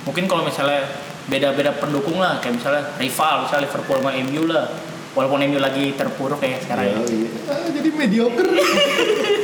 [0.02, 0.82] mungkin kalau misalnya
[1.26, 4.66] beda-beda pendukung lah kayak misalnya rival misalnya Liverpool sama MU lah.
[5.12, 6.96] Walaupun MU lagi terpuruk kayak sekarang ya.
[7.02, 7.20] Yoi.
[7.50, 8.46] Ah, jadi mediocre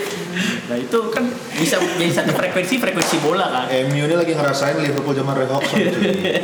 [0.67, 1.23] Nah itu kan
[1.53, 3.65] bisa jadi satu frekuensi frekuensi bola kan.
[3.87, 5.77] MU ini lagi ngerasain Liverpool zaman Ray Hodgson.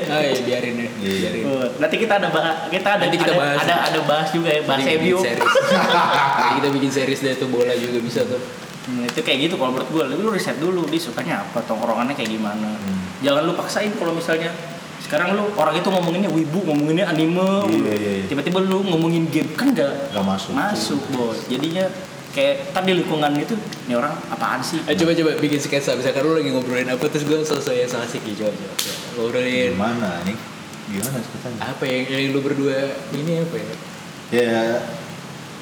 [0.07, 0.89] Ah, iya, biarin deh.
[0.99, 1.13] Iya.
[1.19, 1.43] Biarin.
[1.45, 3.57] Uh, Nanti kita ada bahas, kita ada Nanti kita ada, bahas.
[3.61, 5.17] ada ada bahas juga ya bahas Nanti MU.
[5.19, 8.41] Nanti kita bikin series deh tuh bola juga bisa tuh.
[8.83, 12.35] Hmm, itu kayak gitu kalau menurut gue, lu riset dulu dia sukanya apa, tongkrongannya kayak
[12.35, 12.75] gimana.
[12.75, 12.99] Hmm.
[13.23, 14.51] Jangan lu paksain kalau misalnya
[14.99, 18.25] sekarang lu orang itu ngomonginnya wibu, ngomonginnya anime, Iya, iya, iya.
[18.27, 20.51] tiba-tiba lu ngomongin game kan gak Gak masuk.
[20.51, 21.47] masuk bos.
[21.47, 21.87] Jadinya
[22.33, 23.53] kayak tadi lingkungan itu,
[23.85, 24.81] ini orang apaan sih?
[24.89, 28.25] Eh, coba coba bikin sketsa misalkan lu lagi ngobrolin apa terus gue selesai yang asik
[28.25, 28.93] gitu coba, coba, coba.
[29.15, 30.37] ngobrolin Gimana nih?
[30.83, 31.59] Gimana ceritanya?
[31.63, 32.79] apa yang, yang lu berdua
[33.13, 33.75] ini apa ya
[34.33, 34.81] Ya,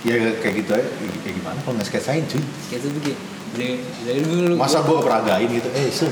[0.07, 0.89] ya kayak gitu aja.
[1.21, 2.39] Kayak gimana kalau nggak sketsain cuy?
[2.39, 3.19] sketsa begini
[4.07, 5.67] dari dulu Masa gua peragain gitu?
[5.75, 6.07] Eh, sem.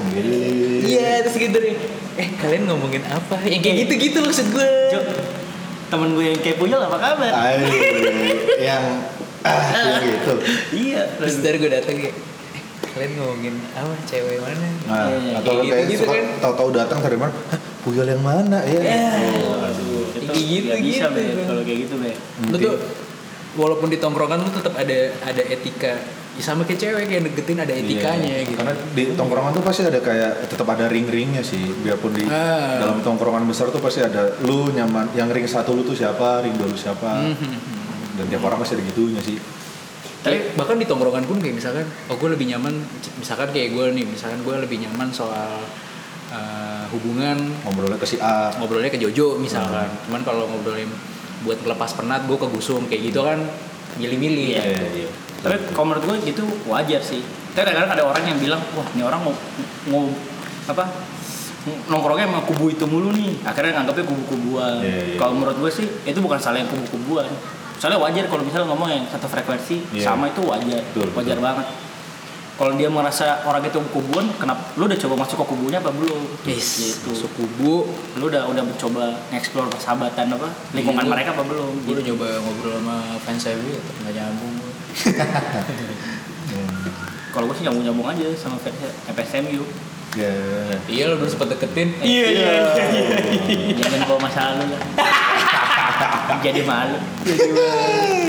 [0.83, 1.71] iya terus gitu deh
[2.19, 4.67] eh kalian ngomongin apa yang kayak gitu gitu maksud gue
[5.87, 7.31] temen gue yang kayak Puyol apa kabar?
[7.33, 7.63] Ay,
[8.61, 8.83] yang
[9.41, 10.33] ah yang gitu.
[10.73, 11.01] iya.
[11.15, 12.15] terus dari gue datang kayak
[12.51, 16.25] eh, kalian ngomongin apa cewek mana Nah, Iya, atau kayak kayak suka kan.
[16.41, 17.33] tahu-tahu datang dari mana?
[17.79, 18.81] Puyol yang mana ya?
[18.81, 19.63] Eh.
[19.63, 21.15] Aduh, itu gitu, nggak bisa gitu.
[21.31, 22.11] Be, kalau kayak gitu be.
[22.45, 22.75] lu tuh
[23.55, 25.93] walaupun di tongkrongan lu tetap ada ada etika
[26.29, 29.81] ya sama kayak cewek kayak deketin ada etikanya Iya, gitu Karena di tongkrongan tuh pasti
[29.83, 31.63] ada kayak tetap ada ring-ringnya sih.
[31.77, 32.79] Biarpun di Ah.
[32.79, 35.11] dalam tongkrongan besar tuh pasti ada lu nyaman.
[35.13, 37.23] Yang ring satu lu tuh siapa, ring dua lu siapa.
[37.25, 37.78] Mhm.
[38.19, 39.39] Dan tiap orang pasti ada gitunya sih.
[40.19, 42.75] tapi bahkan di tongkrongan pun kayak misalkan oh gue lebih nyaman
[43.15, 45.63] misalkan kayak gue nih misalkan gue lebih nyaman soal
[46.27, 48.51] uh, hubungan Ngobrolnya ke si A.
[48.59, 50.91] ngobrolnya ke Jojo misalkan cuman kalau ngobrolin
[51.47, 53.39] buat ngelepas penat gue ke Gusum kayak gitu kan
[53.95, 54.63] milih-milih Iya.
[54.67, 55.09] Iya, iya.
[55.39, 57.23] Tapi kalau menurut gue gitu wajar sih.
[57.55, 59.31] Tapi kadang-kadang ada orang yang bilang, wah ini orang mau,
[59.87, 60.03] mau
[60.67, 60.83] apa
[61.87, 63.39] nongkrongnya sama kubu itu mulu nih.
[63.47, 64.83] Akhirnya nganggapnya kubu-kubuan.
[64.83, 65.17] Iya, iya.
[65.17, 67.31] Kalau menurut gue sih itu bukan salah yang kubu-kubuan.
[67.79, 70.03] Soalnya wajar kalau misalnya ngomong yang satu frekuensi Iya.
[70.05, 71.47] sama itu wajar, Betul, wajar betul.
[71.47, 71.67] banget.
[72.53, 74.59] Kalau dia merasa orang itu kubuan, kenapa?
[74.75, 76.27] Lu udah coba masuk ke kubunya apa belum?
[76.43, 77.07] yes Gitu.
[77.09, 81.09] masuk kubu Lu udah udah mencoba ngeksplor persahabatan apa lingkungan Iya.
[81.09, 81.71] mereka apa belum?
[81.79, 82.11] gue udah Gitu.
[82.13, 84.53] coba ngobrol sama fans saya dulu tapi nggak nyambung
[87.29, 88.75] Kalau gue sih nyambung-nyambung aja sama fans
[89.07, 89.63] FSMU.
[90.17, 90.33] Ya.
[90.89, 92.53] iya lo dulu sempat deketin Iya iya
[93.77, 94.81] Jangan bawa masa lalu lah.
[96.39, 96.97] Jadi malu.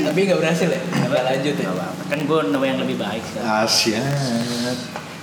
[0.01, 1.71] tapi nggak berhasil ya nggak lanjut ya.
[2.09, 3.39] Kan gue nama yang lebih baik sih.
[3.39, 4.03] Asyik.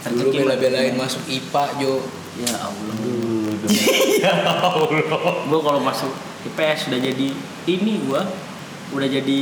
[0.08, 2.00] dulu bela-belain masuk IPA Jo
[2.38, 2.94] Ya Allah.
[2.94, 4.22] Aduh, demi-
[5.50, 6.14] Gue kalau masuk
[6.46, 7.28] IPS udah jadi
[7.66, 8.22] ini gue
[8.94, 9.40] udah jadi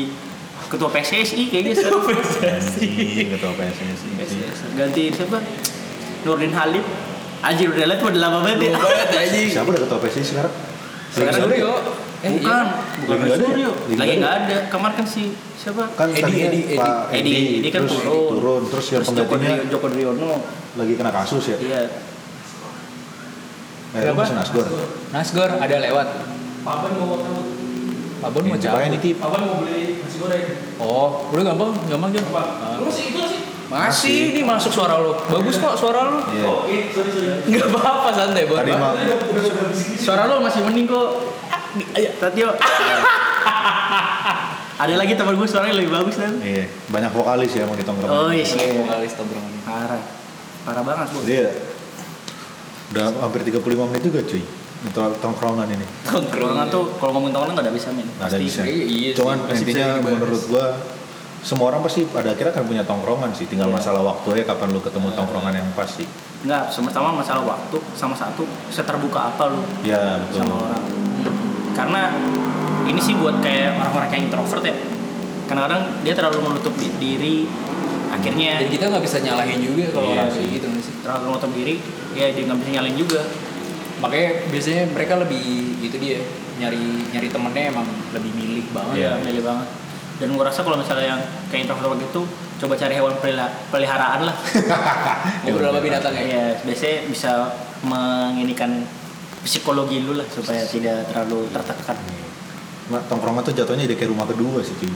[0.66, 2.08] ketua PSSI kayaknya sekarang.
[2.08, 4.10] Anjing, ketua PSSI.
[4.74, 5.38] Ganti siapa?
[6.24, 6.86] Nurdin Halid.
[7.44, 8.80] Anjir udah liat udah lama banget ya.
[9.54, 10.54] Siapa udah ketua PSSI sekarang?
[11.12, 11.72] Sekarang Suryo
[12.26, 12.66] eh, Bukan, iya.
[13.06, 13.50] bukan Lagi nggak ada ya?
[13.54, 13.72] Suryo.
[13.72, 14.58] Lagi Lagi nggak ada.
[14.74, 15.24] Kemarin kan si
[15.56, 15.84] siapa?
[15.94, 16.76] Kan Edi, Edi, Edi.
[16.76, 18.30] Pak Edi, Edi kan terus turun.
[18.34, 18.62] turun.
[18.74, 20.32] Terus yang penggantinya Joko Driono.
[20.76, 21.58] lagi kena kasus ya?
[21.62, 21.82] Iya.
[23.96, 24.68] Eh, lu masih Nasgor?
[25.16, 26.08] Nasgor ada lewat
[26.66, 27.16] Papan mau.
[28.20, 29.16] Pabon mau cabut nih, Tip.
[29.22, 30.44] Papan mau beli nasi goreng.
[30.82, 32.82] oh udah gampang gampang Ah.
[32.82, 33.42] Lu masih itu sih?
[33.66, 35.18] Masih, ini masuk suara lo.
[35.26, 36.20] Bagus kok suara lo.
[36.34, 36.50] Iya.
[37.50, 38.62] Enggak apa-apa santai, Bang.
[38.62, 38.94] Tadi mah
[39.98, 41.35] Suara lo masih mending kok.
[41.76, 42.50] Ayo, Tatio.
[44.76, 46.36] Ada lagi teman gue suaranya lebih bagus kan?
[46.44, 48.12] iya, banyak vokalis ya mau di tongkrongan.
[48.12, 48.76] Oh iya sih.
[48.76, 49.52] Vokalis tongkrongan.
[49.64, 50.04] Parah.
[50.68, 51.20] Parah banget bu.
[51.24, 51.48] Jadi ya
[52.92, 54.44] udah hampir 35 menit juga cuy
[54.84, 55.88] untuk tongkrongan ini.
[56.04, 58.08] Tongkrongan tuh kalau ngomongin tongkrongan nggak ada bisa men.
[58.20, 58.62] Nggak ada bisa.
[58.68, 60.66] Iya, iya Cuman intinya menurut gua
[61.40, 63.48] semua orang pasti pada akhirnya akan punya tongkrongan sih.
[63.48, 66.08] Tinggal masalah waktu ya kapan lu ketemu tongkrongan yang pas sih.
[66.44, 70.44] Enggak, sama-sama masalah waktu sama satu seterbuka apa lu Ya betul.
[70.44, 70.84] sama orang.
[71.76, 72.02] Karena
[72.86, 74.76] ini sih buat kayak orang-orang kayak introvert ya.
[75.46, 77.38] Kadang-kadang dia terlalu menutup di- diri,
[78.08, 80.40] akhirnya Dan kita nggak bisa nyalahin juga kalau Iya orang sih.
[80.42, 80.94] kayak gitu sih.
[81.04, 81.76] terlalu menutup diri,
[82.14, 83.22] ya dia nggak bisa nyalin juga.
[83.96, 85.44] Makanya biasanya mereka lebih
[85.80, 86.18] itu dia
[86.56, 88.96] nyari nyari temennya emang lebih milih banget.
[88.98, 89.12] Iya.
[89.12, 89.68] Iya, milih banget.
[90.16, 92.22] Dan gue rasa kalau misalnya yang kayak introvert gitu,
[92.58, 94.36] coba cari hewan pelihara- peliharaan lah.
[95.44, 96.24] Ngobrol sama binatang ya.
[96.24, 97.32] Iya, biasanya bisa
[97.86, 98.88] menginikan
[99.46, 101.98] psikologi lu lah supaya tidak terlalu tertekan.
[102.90, 104.92] Nah, tongkrongan tuh jatuhnya jadi kayak rumah kedua sih cuy.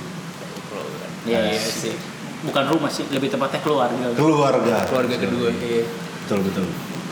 [1.29, 1.93] Iya, Iya sih.
[2.39, 4.05] Bukan rumah sih, lebih tepatnya keluarga.
[4.15, 4.75] Keluarga.
[4.87, 5.49] Keluarga kedua.
[5.53, 5.83] Iya.
[6.25, 6.65] Betul betul.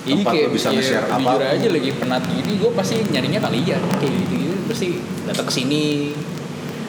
[0.07, 1.19] Ini Tempat kayak bisa ya, nge-share apa.
[1.19, 4.55] jujur aja lagi penat gini, gue pasti nyarinya kalian kayak gitu gitu.
[4.71, 4.87] Pasti
[5.27, 5.85] datang ke sini.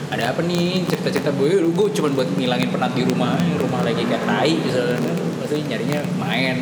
[0.09, 1.61] Ada apa nih cerita-cerita gue?
[1.69, 4.97] Gue cuma buat ngilangin penat di rumah, rumah lagi kayak tai misalnya.
[5.43, 6.57] Pasti nyarinya main.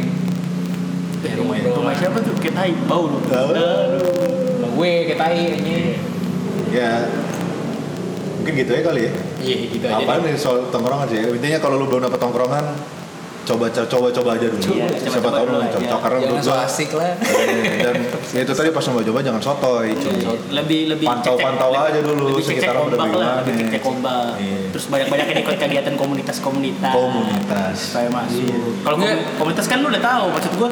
[1.28, 1.76] Nyari rumah, ngobrol.
[1.78, 2.34] rumah siapa tuh?
[2.40, 3.20] Tai, bau lu.
[3.22, 3.50] Tahu.
[3.52, 5.76] Rumah gue tai ini.
[6.68, 6.92] Ya
[8.38, 9.12] mungkin gitu ya kali ya.
[9.38, 9.96] Iya gitu aja.
[9.98, 10.32] Apaan deh.
[10.32, 11.20] nih soal tongkrongan sih?
[11.20, 12.66] Intinya kalau lu belum dapet tongkrongan,
[13.44, 14.72] coba coba coba aja dulu.
[14.74, 15.98] Iya, Siapa tahu lu cocok aja.
[16.00, 17.12] karena menurut gua asik lah.
[17.18, 17.96] Iya, dan
[18.30, 19.88] ya itu tadi pas coba-coba jangan sotoy.
[20.50, 23.32] Lebih lebih Pantau-pantau cek-cek- aja dulu lebih sekitar udah bagaimana.
[23.42, 24.32] lebih cek ombak.
[24.38, 24.58] Iya.
[24.70, 26.94] Terus banyak-banyak yang ikut kegiatan komunitas-komunitas.
[26.94, 27.76] Komunitas.
[27.82, 28.56] Supaya masuk.
[28.82, 29.12] Kalau Nggak.
[29.14, 30.70] komu- komunitas kan lu udah tahu maksud gua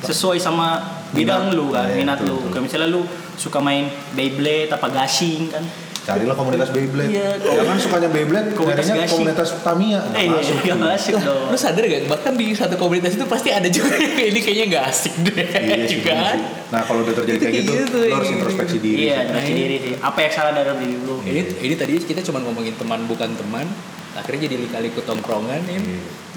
[0.00, 0.78] sesuai sama
[1.10, 2.48] bidang lu kan, Iya, minat betul, lu.
[2.48, 3.02] Kayak misalnya lu
[3.34, 5.64] suka main Beyblade apa gasing kan.
[6.00, 7.12] Carilah komunitas Beyblade.
[7.12, 9.12] Iya, Jangan sukanya Beyblade, Komunitas gasing.
[9.12, 10.00] komunitas Tamiya.
[10.10, 10.56] Eh, iya, Masuk.
[10.62, 11.52] iya, masuk dong.
[11.52, 12.00] Lu sadar gak?
[12.08, 15.84] Bahkan di satu komunitas itu pasti ada juga yang ini kayaknya gak asik deh Iya
[15.92, 16.12] juga.
[16.32, 16.40] sih.
[16.68, 18.86] Nah kalau udah terjadi Itu kayak kayak gitu, gitu, lu harus kayak introspeksi gitu.
[18.86, 18.96] diri.
[18.98, 19.20] Iya, sih.
[19.20, 19.94] introspeksi diri sih.
[20.00, 21.16] Apa yang salah dalam diri lu?
[21.20, 23.66] Ini ini tadi kita cuma ngomongin teman bukan teman,
[24.14, 25.80] akhirnya jadi lika-liku tongkrongan ya.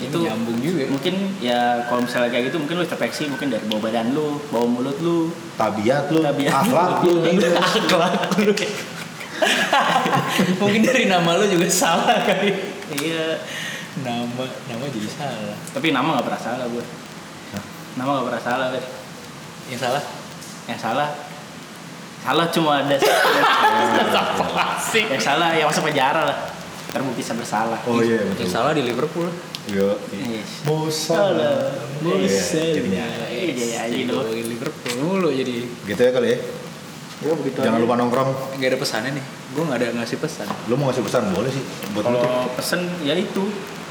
[0.02, 0.10] Iya.
[0.10, 0.84] Itu nyambung juga.
[0.90, 4.66] mungkin ya kalau misalnya kayak gitu mungkin lu introspeksi mungkin dari bawah badan lu, bawah
[4.66, 6.52] mulut lu, Tabiat lu, Tabiat.
[6.52, 7.14] akhlak lu,
[7.62, 8.54] akhlak lu.
[10.62, 12.54] Mungkin dari nama lu juga salah kali.
[12.94, 13.42] Iya.
[14.06, 15.58] Nama nama jadi salah.
[15.74, 16.86] Tapi nama nggak pernah salah gue.
[17.98, 18.88] Nama nggak pernah salah guys.
[19.70, 20.04] Yang salah?
[20.70, 21.10] Yang salah
[22.22, 22.96] salah cuma ada
[24.14, 25.10] Apa sih?
[25.10, 26.38] yang salah yang masuk penjara lah
[26.94, 27.80] terbukti bersalah.
[27.90, 28.46] Oh iya betul.
[28.46, 29.32] Yang salah di Liverpool.
[29.70, 29.94] Yo.
[30.10, 30.42] Iya.
[33.62, 35.56] Iya, ngomongin Liverpool mulu jadi
[35.86, 36.38] Gitu ya kali ya.
[37.22, 37.62] Gue begitu.
[37.62, 38.58] Jangan lupa nongkrong.
[38.58, 39.26] nggak ada pesannya nih.
[39.54, 40.48] Gue nggak ada ngasih pesan.
[40.66, 42.04] Lu mau ngasih pesan boleh sih buat.
[42.10, 43.44] Kalau pesen ya itu,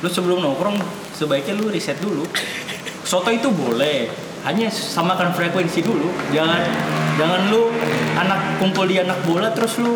[0.03, 0.83] lu sebelum nongkrong
[1.15, 2.27] sebaiknya lu riset dulu.
[3.07, 4.11] Soto itu boleh,
[4.43, 6.11] hanya samakan frekuensi dulu.
[6.35, 6.59] Jangan
[7.15, 7.71] jangan lu
[8.19, 9.95] anak kumpul di anak bola terus lu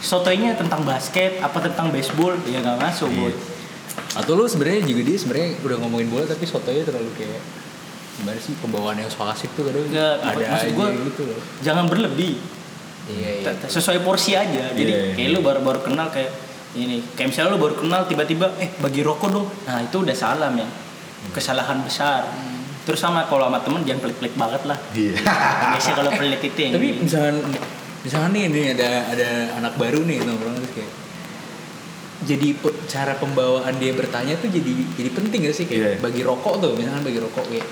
[0.00, 3.32] sotonya tentang basket apa tentang baseball ya nggak masuk Iya.
[4.14, 7.42] Atau lu sebenarnya juga dia sebenarnya udah ngomongin bola tapi sotonya terlalu kayak
[8.14, 11.40] gimana sih pembawaan yang so asik tuh kadang Nggak, ada maksud aja gua- gitu loh.
[11.60, 12.34] Jangan berlebih.
[13.04, 13.52] Iya iya.
[13.66, 14.70] Sesuai porsi aja.
[14.70, 15.14] Jadi Iya, iya.
[15.14, 16.30] kayak lu baru-baru kenal kayak
[16.74, 19.46] ini, kayak misalnya lu baru kenal tiba-tiba eh bagi rokok dong.
[19.66, 20.66] Nah, itu udah salah ya.
[21.30, 22.22] Kesalahan besar.
[22.84, 24.78] Terus sama kalau sama temen jangan pelit-pelit banget lah.
[24.92, 25.16] Iya.
[25.74, 27.36] Biasanya kalau pelit itu yang Tapi misalkan
[28.00, 30.90] misalkan nih ini ada ada anak baru nih nongkrong terus kayak
[32.24, 36.00] jadi pe- cara pembawaan dia bertanya tuh jadi jadi penting gak sih kayak Iya.
[36.00, 37.68] bagi rokok tuh misalkan bagi rokok kayak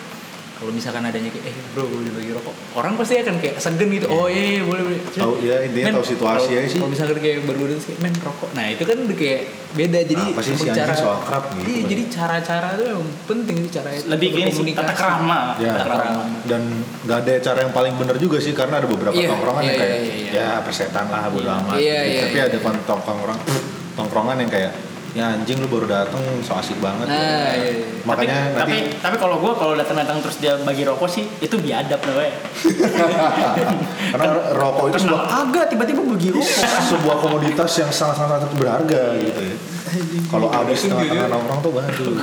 [0.55, 4.07] kalau misalkan adanya kayak eh bro boleh bagi rokok orang pasti akan kayak segan gitu
[4.07, 6.78] oh iya, iya boleh boleh Tahu ya intinya tahu situasi sih.
[6.78, 9.40] kalau misalkan kayak baru terus kayak men rokok nah itu kan udah kayak
[9.72, 13.11] beda jadi Apa sih si emang anjing so akrab gitu iya jadi cara-cara tuh emang
[13.26, 15.40] penting sih cara lebih gini sih tata kerama.
[15.59, 16.22] Ya, Tata kerama.
[16.44, 16.62] dan
[17.03, 19.82] nggak ada cara yang paling benar juga sih karena ada beberapa Iya, tongkrongan yang iya,
[19.82, 20.30] kayak iya, iya.
[20.30, 21.74] ya persetan lah bodo amat.
[21.74, 22.46] Iya, iya, Tapi iya.
[22.46, 23.40] ada kan tongkrong
[23.99, 24.72] tongkrongan yang kayak
[25.12, 27.05] ya anjing lu baru dateng so asik banget.
[27.05, 27.84] nah iya, iya.
[28.09, 31.53] Makanya tapi, nanti tapi tapi kalau gue kalau datang-datang terus dia bagi rokok sih itu
[31.61, 32.32] biadab namanya.
[34.16, 36.64] karena rokok itu sebuah agak tiba-tiba bagi rokok?
[36.97, 39.57] sebuah komoditas yang sangat-sangat berharga gitu ya.
[40.24, 42.14] Kalau habis tengah-tengah nongkrong tuh waduh.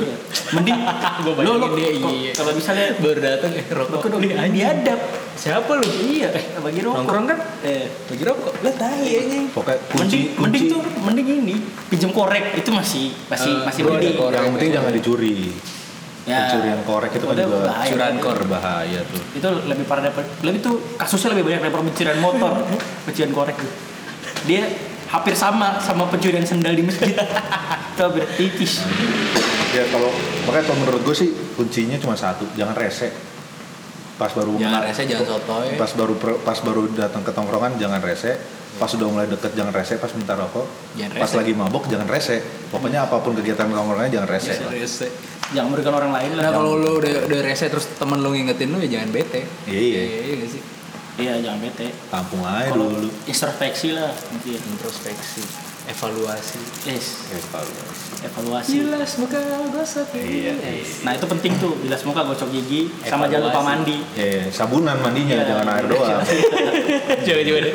[0.51, 0.79] Mending
[1.25, 2.31] lo bayangin dia, iya.
[2.33, 4.49] kalau misalnya baru datang eh rokok dong anjing.
[4.51, 4.99] biadab.
[5.35, 6.97] siapa lu Iya, eh, bagi rokok.
[6.99, 7.37] Nongkrong kan?
[7.61, 11.55] Eh, bagi rokok lah tai anjing Pokoknya mending mending tuh mending ini
[11.87, 14.15] pinjam korek itu masih masih Eh, masih ada mending.
[14.15, 14.35] korek.
[14.35, 15.37] yang penting jangan dicuri.
[16.25, 16.45] Ya.
[16.45, 17.89] pencurian korek itu kan juga bahaya.
[17.89, 18.35] Curankor.
[18.37, 19.21] berbahaya tuh.
[19.31, 22.53] itu lebih parah daripada lebih tuh kasusnya lebih banyak daripada pencurian motor
[23.05, 23.71] pencurian korek tuh
[24.41, 24.61] dia
[25.09, 27.11] hampir sama sama pencurian sendal di masjid
[27.91, 28.81] itu hampir tipis
[29.69, 30.09] Ya kalau
[30.45, 33.13] makanya kalau menurut gue sih kuncinya cuma satu, jangan rese.
[34.17, 35.77] Pas baru Jangan rese, jangan sotoy.
[35.77, 38.33] pas baru pas baru datang ke tongkrongan jangan rese.
[38.81, 40.65] Pas udah mulai deket jangan rese, pas minta rokok.
[40.97, 41.37] Jangan Pas rese.
[41.37, 42.41] lagi mabok jangan rese.
[42.73, 44.57] Pokoknya apa pun kegiatan tongkrongannya jangan rese.
[44.67, 45.07] Rese.
[45.49, 48.73] jangan merugikan orang lain lah Nah kalau lu udah udah rese terus temen lu ngingetin
[48.73, 49.45] lu ya jangan bete.
[49.69, 50.01] Iya.
[50.01, 50.61] Iya, iya nggak sih.
[51.19, 53.07] Iya jangan bete Tampung aja kalau dulu.
[53.23, 55.43] introspeksi lah mungkin Introspeksi,
[55.85, 56.59] evaluasi.
[56.85, 58.09] yes Evaluasi.
[58.21, 59.39] evaluasi Jelas muka
[59.69, 60.53] gosok Iya.
[61.01, 63.69] nah itu penting tuh jelas muka gosok gigi sama jangan lupa Evaluasi.
[63.69, 65.45] mandi Eh, sabunan mandinya Iya.
[65.45, 66.19] jangan air doang.
[67.19, 67.73] Coba coba deh.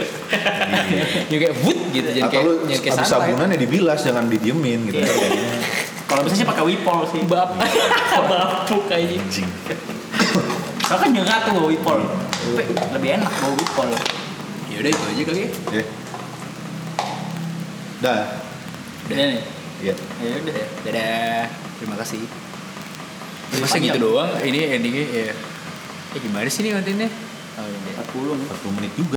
[1.26, 4.98] Juga kayak wood gitu jangan Atau kayak habis sabunan ya dibilas jangan didiemin gitu.
[4.98, 5.58] Iya.
[6.04, 7.56] kalau bisa sih pakai wipol sih Bap
[8.30, 9.16] bapuk aja.
[10.84, 12.00] Soalnya kan nyengat tuh wipol
[12.44, 13.88] Tapi lebih enak bawa wipol
[14.68, 15.48] Ya udah itu aja kali ya.
[15.72, 15.84] Ya.
[18.02, 18.22] Dah.
[19.08, 19.42] Udah nih
[19.82, 19.94] Ya.
[20.20, 21.42] ya udah Dadah.
[21.78, 22.20] Terima kasih.
[23.54, 23.94] Masa Panjang.
[23.94, 25.32] gitu doang ini endingnya ya.
[26.14, 27.08] Eh gimana sih nih kontennya?
[27.54, 28.02] Oh, iya.
[28.02, 29.12] 40 nih 40 menit juga.